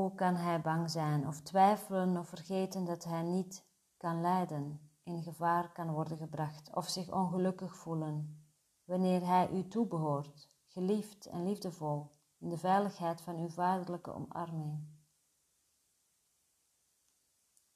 Hoe 0.04 0.14
kan 0.14 0.36
hij 0.36 0.60
bang 0.60 0.90
zijn 0.90 1.26
of 1.26 1.40
twijfelen 1.40 2.16
of 2.16 2.28
vergeten 2.28 2.84
dat 2.84 3.04
hij 3.04 3.22
niet 3.22 3.64
kan 3.96 4.20
lijden, 4.20 4.90
in 5.02 5.22
gevaar 5.22 5.72
kan 5.72 5.90
worden 5.90 6.16
gebracht 6.18 6.74
of 6.74 6.88
zich 6.88 7.12
ongelukkig 7.12 7.76
voelen 7.76 8.44
wanneer 8.84 9.26
hij 9.26 9.50
u 9.50 9.68
toebehoort, 9.68 10.50
geliefd 10.66 11.26
en 11.26 11.44
liefdevol, 11.44 12.10
in 12.38 12.48
de 12.48 12.58
veiligheid 12.58 13.20
van 13.20 13.38
uw 13.38 13.48
vaderlijke 13.48 14.12
omarming? 14.12 14.88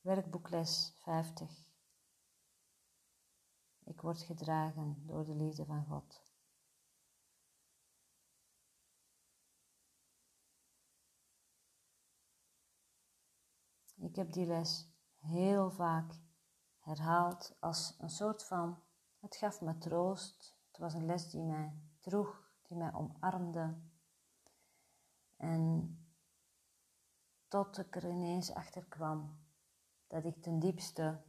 Werkboekles 0.01 0.95
50 0.99 1.73
Ik 3.85 4.01
word 4.01 4.23
gedragen 4.23 5.03
door 5.07 5.25
de 5.25 5.35
liefde 5.35 5.65
van 5.65 5.85
God. 5.85 6.28
Ik 13.99 14.17
heb 14.17 14.33
die 14.33 14.47
les 14.47 14.89
heel 15.17 15.71
vaak 15.71 16.13
herhaald 16.79 17.57
als 17.61 17.95
een 17.99 18.11
soort 18.11 18.45
van, 18.45 18.83
het 19.19 19.37
gaf 19.37 19.61
me 19.61 19.79
troost. 19.79 20.57
Het 20.67 20.79
was 20.79 20.95
een 20.95 21.07
les 21.07 21.31
die 21.31 21.43
mij 21.43 21.73
droeg, 22.01 22.53
die 22.63 22.77
mij 22.77 22.93
omarmde. 22.93 23.79
En 25.37 25.99
tot 27.49 27.79
ik 27.79 27.97
er 27.97 28.09
ineens 28.09 28.53
achter 28.53 28.85
kwam 28.85 29.39
dat 30.07 30.25
ik 30.25 30.43
ten 30.43 30.59
diepste 30.59 31.23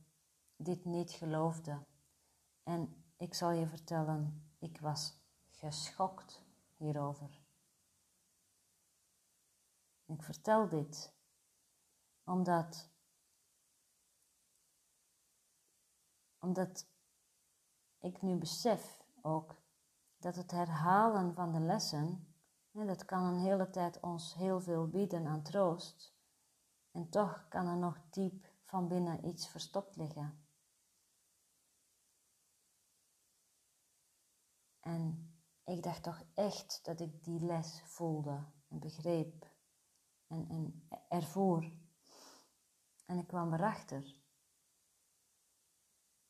dit 0.55 0.85
niet 0.85 1.11
geloofde. 1.11 1.85
En 2.63 3.03
ik 3.17 3.33
zal 3.33 3.51
je 3.51 3.67
vertellen, 3.67 4.51
ik 4.59 4.79
was 4.79 5.17
geschokt 5.49 6.43
hierover. 6.75 7.41
Ik 10.05 10.23
vertel 10.23 10.67
dit 10.67 11.18
omdat, 12.29 12.89
omdat 16.39 16.87
ik 17.99 18.21
nu 18.21 18.37
besef 18.37 19.03
ook 19.21 19.61
dat 20.17 20.35
het 20.35 20.51
herhalen 20.51 21.33
van 21.33 21.51
de 21.51 21.59
lessen, 21.59 22.33
dat 22.71 23.05
kan 23.05 23.23
een 23.23 23.39
hele 23.39 23.69
tijd 23.69 23.99
ons 23.99 24.33
heel 24.33 24.61
veel 24.61 24.87
bieden 24.87 25.27
aan 25.27 25.43
troost. 25.43 26.17
En 26.91 27.09
toch 27.09 27.47
kan 27.47 27.67
er 27.67 27.77
nog 27.77 28.09
diep 28.09 28.47
van 28.63 28.87
binnen 28.87 29.25
iets 29.25 29.47
verstopt 29.47 29.95
liggen. 29.95 30.47
En 34.79 35.33
ik 35.63 35.83
dacht 35.83 36.03
toch 36.03 36.23
echt 36.33 36.85
dat 36.85 36.99
ik 36.99 37.23
die 37.23 37.39
les 37.39 37.81
voelde 37.85 38.45
en 38.67 38.79
begreep 38.79 39.51
en, 40.27 40.49
en 40.49 40.87
ervoer. 41.09 41.71
En 43.09 43.17
ik 43.17 43.27
kwam 43.27 43.53
erachter. 43.53 44.21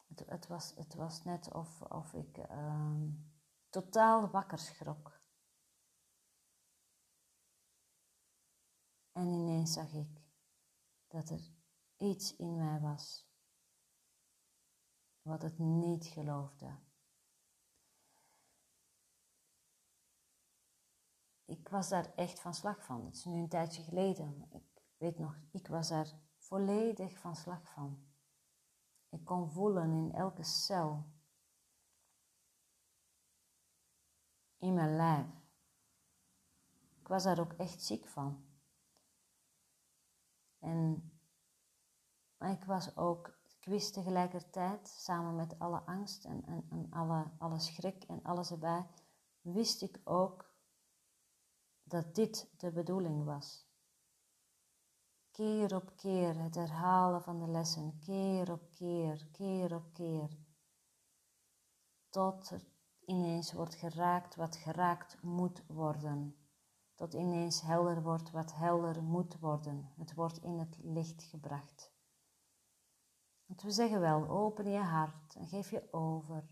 Het, 0.07 0.19
het, 0.25 0.47
was, 0.47 0.75
het 0.75 0.93
was 0.93 1.23
net 1.23 1.53
of, 1.53 1.81
of 1.81 2.13
ik 2.13 2.37
uh, 2.37 3.03
totaal 3.69 4.29
wakker 4.29 4.59
schrok. 4.59 5.21
En 9.11 9.27
ineens 9.27 9.73
zag 9.73 9.93
ik 9.93 10.21
dat 11.07 11.29
er 11.29 11.51
iets 11.97 12.35
in 12.35 12.57
mij 12.57 12.79
was 12.79 13.29
wat 15.21 15.41
het 15.41 15.57
niet 15.57 16.05
geloofde. 16.05 16.79
Ik 21.45 21.69
was 21.69 21.89
daar 21.89 22.13
echt 22.15 22.39
van 22.39 22.53
slag 22.53 22.83
van. 22.85 23.05
Het 23.05 23.15
is 23.15 23.25
nu 23.25 23.41
een 23.41 23.49
tijdje 23.49 23.83
geleden. 23.83 24.51
Ik 24.51 24.81
weet 24.97 25.17
nog, 25.19 25.39
ik 25.51 25.67
was 25.67 25.89
daar 25.89 26.27
volledig 26.49 27.17
van 27.17 27.35
slag 27.35 27.69
van. 27.73 28.07
Ik 29.09 29.25
kon 29.25 29.51
voelen 29.51 29.91
in 29.91 30.11
elke 30.13 30.43
cel 30.43 31.05
in 34.57 34.73
mijn 34.73 34.95
lijf. 34.95 35.27
Ik 36.99 37.07
was 37.07 37.23
daar 37.23 37.39
ook 37.39 37.53
echt 37.53 37.83
ziek 37.83 38.07
van. 38.07 38.45
En 40.59 41.11
maar 42.37 42.51
ik 42.51 42.63
was 42.63 42.95
ook, 42.95 43.27
ik 43.27 43.65
wist 43.65 43.93
tegelijkertijd, 43.93 44.87
samen 44.87 45.35
met 45.35 45.59
alle 45.59 45.79
angst 45.79 46.25
en, 46.25 46.45
en, 46.45 46.67
en 46.69 46.91
alle, 46.91 47.31
alle 47.37 47.59
schrik 47.59 48.03
en 48.03 48.23
alles 48.23 48.51
erbij, 48.51 48.87
wist 49.41 49.81
ik 49.81 50.01
ook 50.03 50.53
dat 51.83 52.15
dit 52.15 52.53
de 52.57 52.71
bedoeling 52.71 53.23
was 53.23 53.68
keer 55.39 55.75
op 55.75 55.95
keer 55.95 56.41
het 56.41 56.55
herhalen 56.55 57.21
van 57.21 57.39
de 57.39 57.47
lessen, 57.47 57.99
keer 57.99 58.51
op 58.51 58.69
keer, 58.71 59.27
keer 59.31 59.75
op 59.75 59.93
keer, 59.93 60.37
tot 62.09 62.49
er 62.49 62.67
ineens 63.05 63.53
wordt 63.53 63.75
geraakt 63.75 64.35
wat 64.35 64.55
geraakt 64.55 65.21
moet 65.21 65.63
worden, 65.67 66.35
tot 66.95 67.13
ineens 67.13 67.61
helder 67.61 68.01
wordt 68.01 68.31
wat 68.31 68.53
helder 68.55 69.03
moet 69.03 69.39
worden. 69.39 69.93
Het 69.97 70.13
wordt 70.13 70.37
in 70.37 70.57
het 70.59 70.77
licht 70.81 71.23
gebracht. 71.23 71.93
Want 73.45 73.61
we 73.61 73.71
zeggen 73.71 73.99
wel, 73.99 74.27
open 74.27 74.69
je 74.69 74.79
hart 74.79 75.35
en 75.35 75.47
geef 75.47 75.69
je 75.69 75.93
over. 75.93 76.49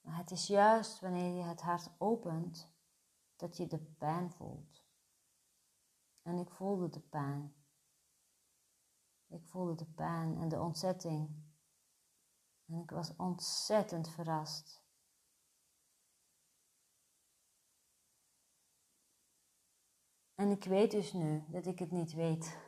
Maar 0.00 0.16
het 0.16 0.30
is 0.30 0.46
juist 0.46 1.00
wanneer 1.00 1.36
je 1.36 1.42
het 1.42 1.60
hart 1.60 1.90
opent 1.98 2.70
dat 3.36 3.56
je 3.56 3.66
de 3.66 3.80
pijn 3.80 4.30
voelt. 4.30 4.84
En 6.22 6.38
ik 6.38 6.50
voelde 6.50 6.88
de 6.88 7.00
pijn. 7.00 7.54
Ik 9.26 9.46
voelde 9.46 9.74
de 9.74 9.86
pijn 9.86 10.36
en 10.36 10.48
de 10.48 10.60
ontzetting. 10.60 11.44
En 12.66 12.74
ik 12.82 12.90
was 12.90 13.16
ontzettend 13.16 14.08
verrast. 14.08 14.84
En 20.34 20.50
ik 20.50 20.64
weet 20.64 20.90
dus 20.90 21.12
nu 21.12 21.44
dat 21.48 21.66
ik 21.66 21.78
het 21.78 21.90
niet 21.90 22.12
weet. 22.12 22.58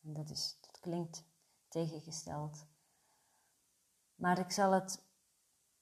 En 0.00 0.12
dat, 0.12 0.30
is, 0.30 0.58
dat 0.60 0.80
klinkt 0.80 1.24
tegengesteld. 1.68 2.66
Maar 4.14 4.38
ik 4.38 4.50
zal 4.50 4.72
het. 4.72 5.06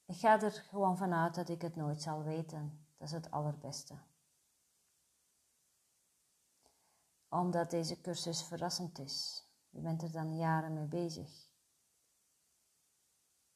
Ik 0.05 0.17
ga 0.17 0.41
er 0.41 0.51
gewoon 0.51 0.97
vanuit 0.97 1.35
dat 1.35 1.49
ik 1.49 1.63
het 1.63 1.77
nooit 1.77 2.03
zal 2.03 2.23
weten. 2.23 2.87
Dat 2.97 3.09
is 3.09 3.15
het 3.15 3.31
allerbeste. 3.31 3.95
Omdat 7.29 7.71
deze 7.71 8.01
cursus 8.01 8.43
verrassend 8.43 8.99
is. 8.99 9.47
Je 9.69 9.81
bent 9.81 10.03
er 10.03 10.13
dan 10.13 10.37
jaren 10.37 10.73
mee 10.73 10.87
bezig. 10.87 11.51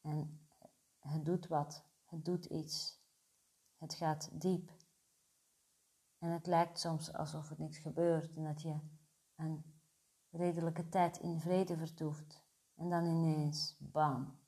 En 0.01 0.49
het 0.99 1.25
doet 1.25 1.47
wat, 1.47 1.85
het 2.05 2.25
doet 2.25 2.45
iets. 2.45 2.99
Het 3.77 3.95
gaat 3.95 4.41
diep. 4.41 4.73
En 6.19 6.31
het 6.31 6.47
lijkt 6.47 6.79
soms 6.79 7.13
alsof 7.13 7.51
er 7.51 7.57
niks 7.59 7.79
gebeurt 7.79 8.35
en 8.35 8.45
dat 8.45 8.63
je 8.63 8.81
een 9.35 9.81
redelijke 10.31 10.89
tijd 10.89 11.19
in 11.19 11.41
vrede 11.41 11.77
vertoeft. 11.77 12.45
En 12.75 12.91
dan 12.91 13.05
ineens, 13.05 13.77
bam. 13.79 14.39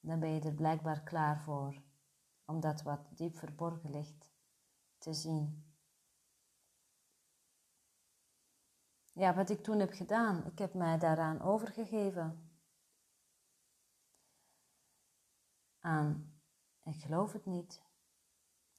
Dan 0.00 0.20
ben 0.20 0.30
je 0.30 0.40
er 0.40 0.54
blijkbaar 0.54 1.02
klaar 1.02 1.40
voor 1.40 1.82
om 2.44 2.60
dat 2.60 2.82
wat 2.82 3.08
diep 3.16 3.36
verborgen 3.36 3.90
ligt 3.90 4.30
te 4.98 5.14
zien 5.14 5.71
ja, 9.12 9.34
wat 9.34 9.50
ik 9.50 9.62
toen 9.62 9.78
heb 9.78 9.92
gedaan, 9.92 10.46
ik 10.46 10.58
heb 10.58 10.74
mij 10.74 10.98
daaraan 10.98 11.40
overgegeven. 11.40 12.50
Aan, 15.80 16.40
ik 16.82 17.02
geloof 17.02 17.32
het 17.32 17.46
niet. 17.46 17.82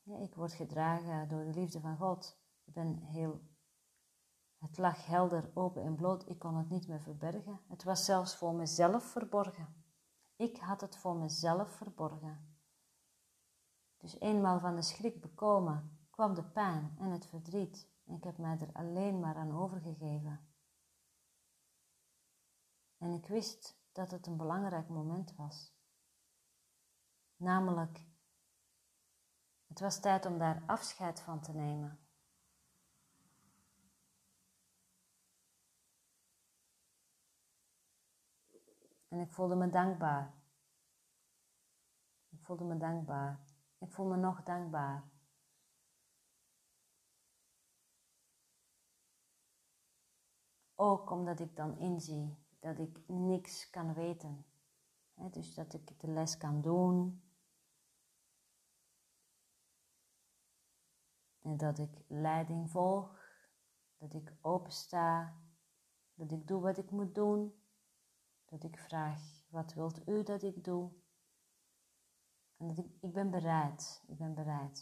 Ja, 0.01 0.17
ik 0.17 0.35
word 0.35 0.53
gedragen 0.53 1.27
door 1.27 1.43
de 1.43 1.59
liefde 1.59 1.79
van 1.79 1.97
God. 1.97 2.37
Ik 2.63 2.73
ben 2.73 2.97
heel 2.97 3.51
Het 4.57 4.77
lag 4.77 5.05
helder, 5.05 5.51
open 5.53 5.83
en 5.83 5.95
bloot, 5.95 6.29
ik 6.29 6.39
kon 6.39 6.57
het 6.57 6.69
niet 6.69 6.87
meer 6.87 7.01
verbergen. 7.01 7.59
Het 7.67 7.83
was 7.83 8.05
zelfs 8.05 8.35
voor 8.35 8.53
mezelf 8.53 9.03
verborgen. 9.03 9.83
Ik 10.35 10.57
had 10.57 10.81
het 10.81 10.97
voor 10.97 11.15
mezelf 11.15 11.71
verborgen. 11.71 12.57
Dus 13.97 14.19
eenmaal 14.19 14.59
van 14.59 14.75
de 14.75 14.81
schrik 14.81 15.21
bekomen, 15.21 16.07
kwam 16.09 16.33
de 16.33 16.43
pijn 16.43 16.95
en 16.99 17.11
het 17.11 17.25
verdriet 17.25 17.92
ik 18.03 18.23
heb 18.23 18.37
mij 18.37 18.57
er 18.59 18.73
alleen 18.73 19.19
maar 19.19 19.35
aan 19.35 19.51
overgegeven. 19.51 20.47
En 22.97 23.13
ik 23.13 23.27
wist 23.27 23.81
dat 23.91 24.11
het 24.11 24.27
een 24.27 24.37
belangrijk 24.37 24.89
moment 24.89 25.35
was. 25.35 25.73
Namelijk, 27.35 28.05
het 29.67 29.79
was 29.79 29.99
tijd 29.99 30.25
om 30.25 30.37
daar 30.37 30.63
afscheid 30.65 31.21
van 31.21 31.41
te 31.41 31.53
nemen. 31.53 32.03
En 39.07 39.19
ik 39.19 39.31
voelde 39.31 39.55
me 39.55 39.69
dankbaar. 39.69 40.33
Ik 42.29 42.39
voelde 42.41 42.63
me 42.63 42.77
dankbaar. 42.77 43.39
Ik 43.77 43.91
voel 43.91 44.05
me 44.05 44.15
nog 44.15 44.43
dankbaar. 44.43 45.12
Ook 50.83 51.09
omdat 51.09 51.39
ik 51.39 51.55
dan 51.55 51.77
inzie 51.77 52.37
dat 52.59 52.79
ik 52.79 53.07
niks 53.07 53.69
kan 53.69 53.93
weten. 53.93 54.45
dus 55.31 55.53
dat 55.53 55.73
ik 55.73 55.99
de 55.99 56.07
les 56.07 56.37
kan 56.37 56.61
doen. 56.61 57.23
En 61.41 61.57
dat 61.57 61.79
ik 61.79 62.03
leiding 62.07 62.69
volg. 62.69 63.21
Dat 63.97 64.13
ik 64.13 64.33
opensta. 64.41 65.37
Dat 66.13 66.31
ik 66.31 66.47
doe 66.47 66.61
wat 66.61 66.77
ik 66.77 66.91
moet 66.91 67.15
doen. 67.15 67.53
Dat 68.45 68.63
ik 68.63 68.77
vraag, 68.77 69.43
wat 69.49 69.73
wilt 69.73 70.07
u 70.07 70.23
dat 70.23 70.43
ik 70.43 70.63
doe? 70.63 70.91
En 72.57 72.67
dat 72.67 72.77
ik, 72.77 72.87
ik 72.99 73.13
ben 73.13 73.29
bereid. 73.29 74.03
Ik 74.07 74.17
ben 74.17 74.33
bereid. 74.33 74.79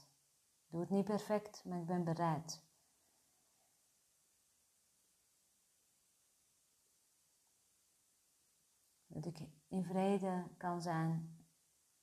Ik 0.66 0.72
doe 0.72 0.80
het 0.82 0.90
niet 0.90 1.06
perfect, 1.06 1.66
maar 1.66 1.80
ik 1.80 1.86
ben 1.86 2.04
bereid. 2.04 2.71
Dat 9.14 9.26
ik 9.26 9.40
in 9.68 9.84
vrede 9.84 10.48
kan 10.58 10.82
zijn. 10.82 11.40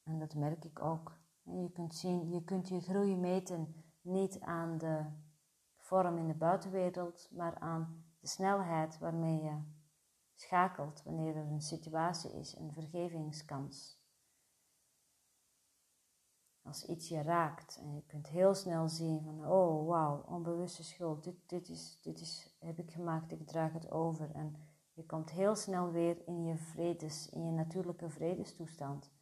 En 0.03 0.19
dat 0.19 0.35
merk 0.35 0.65
ik 0.65 0.81
ook. 0.81 1.19
Je 1.43 1.71
kunt 1.73 1.95
zien, 1.95 2.31
je 2.31 2.45
kunt 2.45 2.69
je 2.69 2.81
groei 2.81 3.17
meten 3.17 3.85
niet 4.01 4.41
aan 4.41 4.79
de 4.79 5.05
vorm 5.77 6.19
in 6.19 6.29
de 6.29 6.35
buitenwereld, 6.35 7.29
maar 7.31 7.59
aan 7.59 8.05
de 8.21 8.27
snelheid 8.27 8.99
waarmee 8.99 9.43
je 9.43 9.63
schakelt 10.35 11.03
wanneer 11.03 11.37
er 11.37 11.47
een 11.47 11.61
situatie 11.61 12.33
is, 12.33 12.57
een 12.57 12.73
vergevingskans. 12.73 13.97
Als 16.63 16.85
iets 16.85 17.09
je 17.09 17.23
raakt 17.23 17.79
en 17.81 17.95
je 17.95 18.03
kunt 18.07 18.27
heel 18.27 18.55
snel 18.55 18.89
zien 18.89 19.23
van, 19.23 19.47
oh 19.47 19.87
wauw, 19.87 20.25
onbewuste 20.27 20.85
schuld, 20.85 21.25
dit, 21.25 21.49
dit, 21.49 21.69
is, 21.69 22.01
dit 22.03 22.21
is, 22.21 22.57
heb 22.61 22.79
ik 22.79 22.91
gemaakt, 22.91 23.33
ik 23.33 23.47
draag 23.47 23.73
het 23.73 23.91
over. 23.91 24.31
En 24.35 24.57
je 24.99 25.07
komt 25.07 25.31
heel 25.31 25.55
snel 25.55 25.91
weer 25.91 26.27
in 26.27 26.45
je 26.45 26.57
vredes, 26.57 27.29
in 27.29 27.45
je 27.45 27.53
natuurlijke 27.53 28.11
vredestoestand. 28.11 29.13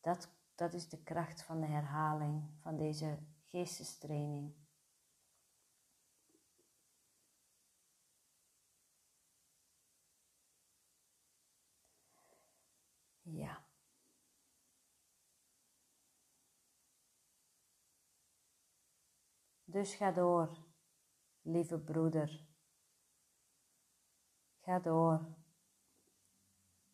Dat, 0.00 0.28
dat 0.54 0.74
is 0.74 0.88
de 0.88 1.02
kracht 1.02 1.42
van 1.42 1.60
de 1.60 1.66
herhaling, 1.66 2.42
van 2.60 2.76
deze 2.76 3.18
geestestraining. 3.42 4.54
Ja. 13.22 13.64
Dus 19.64 19.94
ga 19.94 20.12
door, 20.12 20.58
lieve 21.42 21.78
broeder. 21.78 22.53
Ga 24.64 24.78
door. 24.78 25.26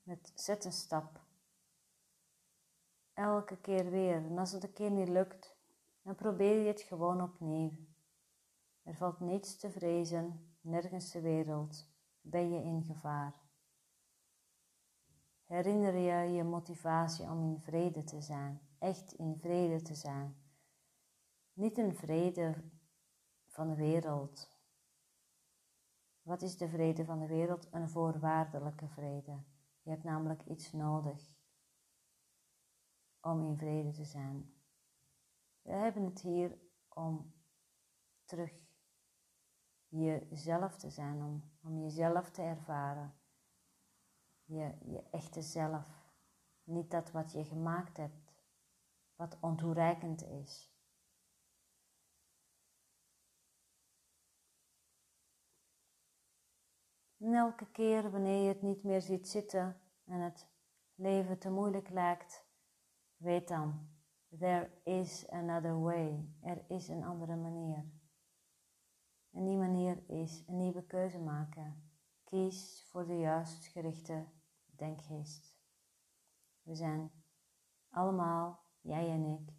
Met 0.02 0.32
zet 0.34 0.64
een 0.64 0.72
stap. 0.72 1.20
Elke 3.14 3.56
keer 3.56 3.90
weer. 3.90 4.14
En 4.14 4.38
als 4.38 4.52
het 4.52 4.62
een 4.62 4.72
keer 4.72 4.90
niet 4.90 5.08
lukt, 5.08 5.56
dan 6.02 6.14
probeer 6.14 6.58
je 6.58 6.66
het 6.66 6.80
gewoon 6.80 7.22
opnieuw. 7.22 7.70
Er 8.82 8.94
valt 8.94 9.20
niets 9.20 9.56
te 9.56 9.70
vrezen, 9.70 10.54
nergens 10.60 11.10
ter 11.10 11.22
wereld 11.22 11.88
ben 12.20 12.50
je 12.52 12.62
in 12.62 12.82
gevaar. 12.82 13.34
Herinner 15.46 15.94
je 15.96 16.32
je 16.32 16.44
motivatie 16.44 17.24
om 17.24 17.42
in 17.42 17.60
vrede 17.60 18.04
te 18.04 18.20
zijn, 18.20 18.60
echt 18.78 19.12
in 19.12 19.38
vrede 19.38 19.82
te 19.82 19.94
zijn. 19.94 20.36
Niet 21.52 21.78
een 21.78 21.94
vrede 21.94 22.54
van 23.46 23.68
de 23.68 23.74
wereld, 23.76 24.59
wat 26.30 26.42
is 26.42 26.56
de 26.56 26.68
vrede 26.68 27.04
van 27.04 27.18
de 27.18 27.26
wereld? 27.26 27.68
Een 27.70 27.88
voorwaardelijke 27.88 28.88
vrede. 28.88 29.42
Je 29.82 29.90
hebt 29.90 30.04
namelijk 30.04 30.44
iets 30.44 30.72
nodig 30.72 31.36
om 33.20 33.42
in 33.42 33.56
vrede 33.56 33.90
te 33.90 34.04
zijn. 34.04 34.54
We 35.62 35.72
hebben 35.72 36.04
het 36.04 36.20
hier 36.20 36.58
om 36.88 37.34
terug 38.24 38.52
jezelf 39.88 40.76
te 40.76 40.90
zijn, 40.90 41.22
om, 41.22 41.50
om 41.62 41.80
jezelf 41.80 42.30
te 42.30 42.42
ervaren. 42.42 43.14
Je, 44.44 44.74
je 44.84 45.02
echte 45.10 45.42
zelf. 45.42 46.12
Niet 46.64 46.90
dat 46.90 47.10
wat 47.10 47.32
je 47.32 47.44
gemaakt 47.44 47.96
hebt, 47.96 48.32
wat 49.16 49.36
ontoereikend 49.40 50.22
is. 50.22 50.69
En 57.20 57.34
elke 57.34 57.70
keer 57.70 58.10
wanneer 58.10 58.42
je 58.42 58.48
het 58.48 58.62
niet 58.62 58.82
meer 58.82 59.02
ziet 59.02 59.28
zitten 59.28 59.80
en 60.04 60.20
het 60.20 60.48
leven 60.94 61.38
te 61.38 61.50
moeilijk 61.50 61.90
lijkt, 61.90 62.46
weet 63.16 63.48
dan, 63.48 63.88
there 64.38 64.70
is 64.84 65.28
another 65.28 65.80
way. 65.80 66.28
Er 66.42 66.64
is 66.68 66.88
een 66.88 67.04
andere 67.04 67.36
manier. 67.36 67.84
En 69.30 69.44
die 69.44 69.56
manier 69.56 70.08
is 70.08 70.44
een 70.46 70.56
nieuwe 70.56 70.86
keuze 70.86 71.18
maken. 71.18 71.90
Kies 72.24 72.86
voor 72.90 73.06
de 73.06 73.18
juist 73.18 73.66
gerichte 73.66 74.26
denkgeest. 74.64 75.58
We 76.62 76.74
zijn 76.74 77.10
allemaal, 77.90 78.64
jij 78.80 79.10
en 79.10 79.24
ik, 79.24 79.54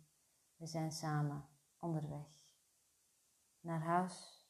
we 0.56 0.66
zijn 0.66 0.92
samen 0.92 1.48
onderweg. 1.80 2.46
Naar 3.60 3.82
huis 3.82 4.41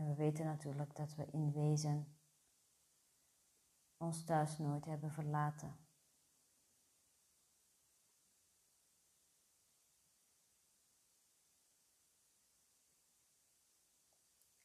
en 0.00 0.06
we 0.06 0.14
weten 0.14 0.44
natuurlijk 0.44 0.96
dat 0.96 1.14
we 1.14 1.26
in 1.26 1.52
wezen 1.52 2.16
ons 3.96 4.24
thuis 4.24 4.58
nooit 4.58 4.84
hebben 4.84 5.10
verlaten. 5.10 5.76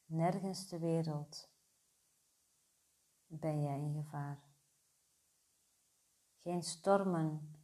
Nergens 0.04 0.68
ter 0.68 0.80
wereld 0.80 1.50
ben 3.26 3.62
jij 3.62 3.78
in 3.78 4.02
gevaar. 4.02 4.38
Geen 6.42 6.62
stormen 6.62 7.54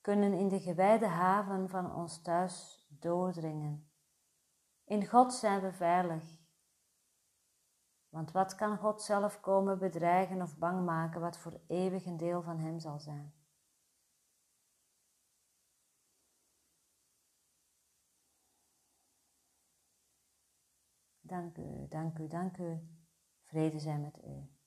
kunnen 0.00 0.32
in 0.32 0.48
de 0.48 0.60
gewijde 0.60 1.06
haven 1.06 1.68
van 1.68 1.94
ons 1.94 2.22
thuis 2.22 2.86
doordringen. 2.88 3.90
In 4.84 5.06
God 5.06 5.34
zijn 5.34 5.60
we 5.60 5.72
veilig. 5.72 6.37
Want 8.08 8.32
wat 8.32 8.54
kan 8.54 8.78
God 8.78 9.02
zelf 9.02 9.40
komen 9.40 9.78
bedreigen 9.78 10.42
of 10.42 10.58
bang 10.58 10.84
maken 10.84 11.20
wat 11.20 11.38
voor 11.38 11.60
eeuwig 11.66 12.06
een 12.06 12.16
deel 12.16 12.42
van 12.42 12.58
Hem 12.58 12.78
zal 12.78 12.98
zijn? 12.98 13.32
Dank 21.20 21.56
u, 21.56 21.88
dank 21.88 22.18
u, 22.18 22.28
dank 22.28 22.56
u. 22.58 22.88
Vrede 23.42 23.78
zijn 23.78 24.00
met 24.00 24.18
u. 24.24 24.57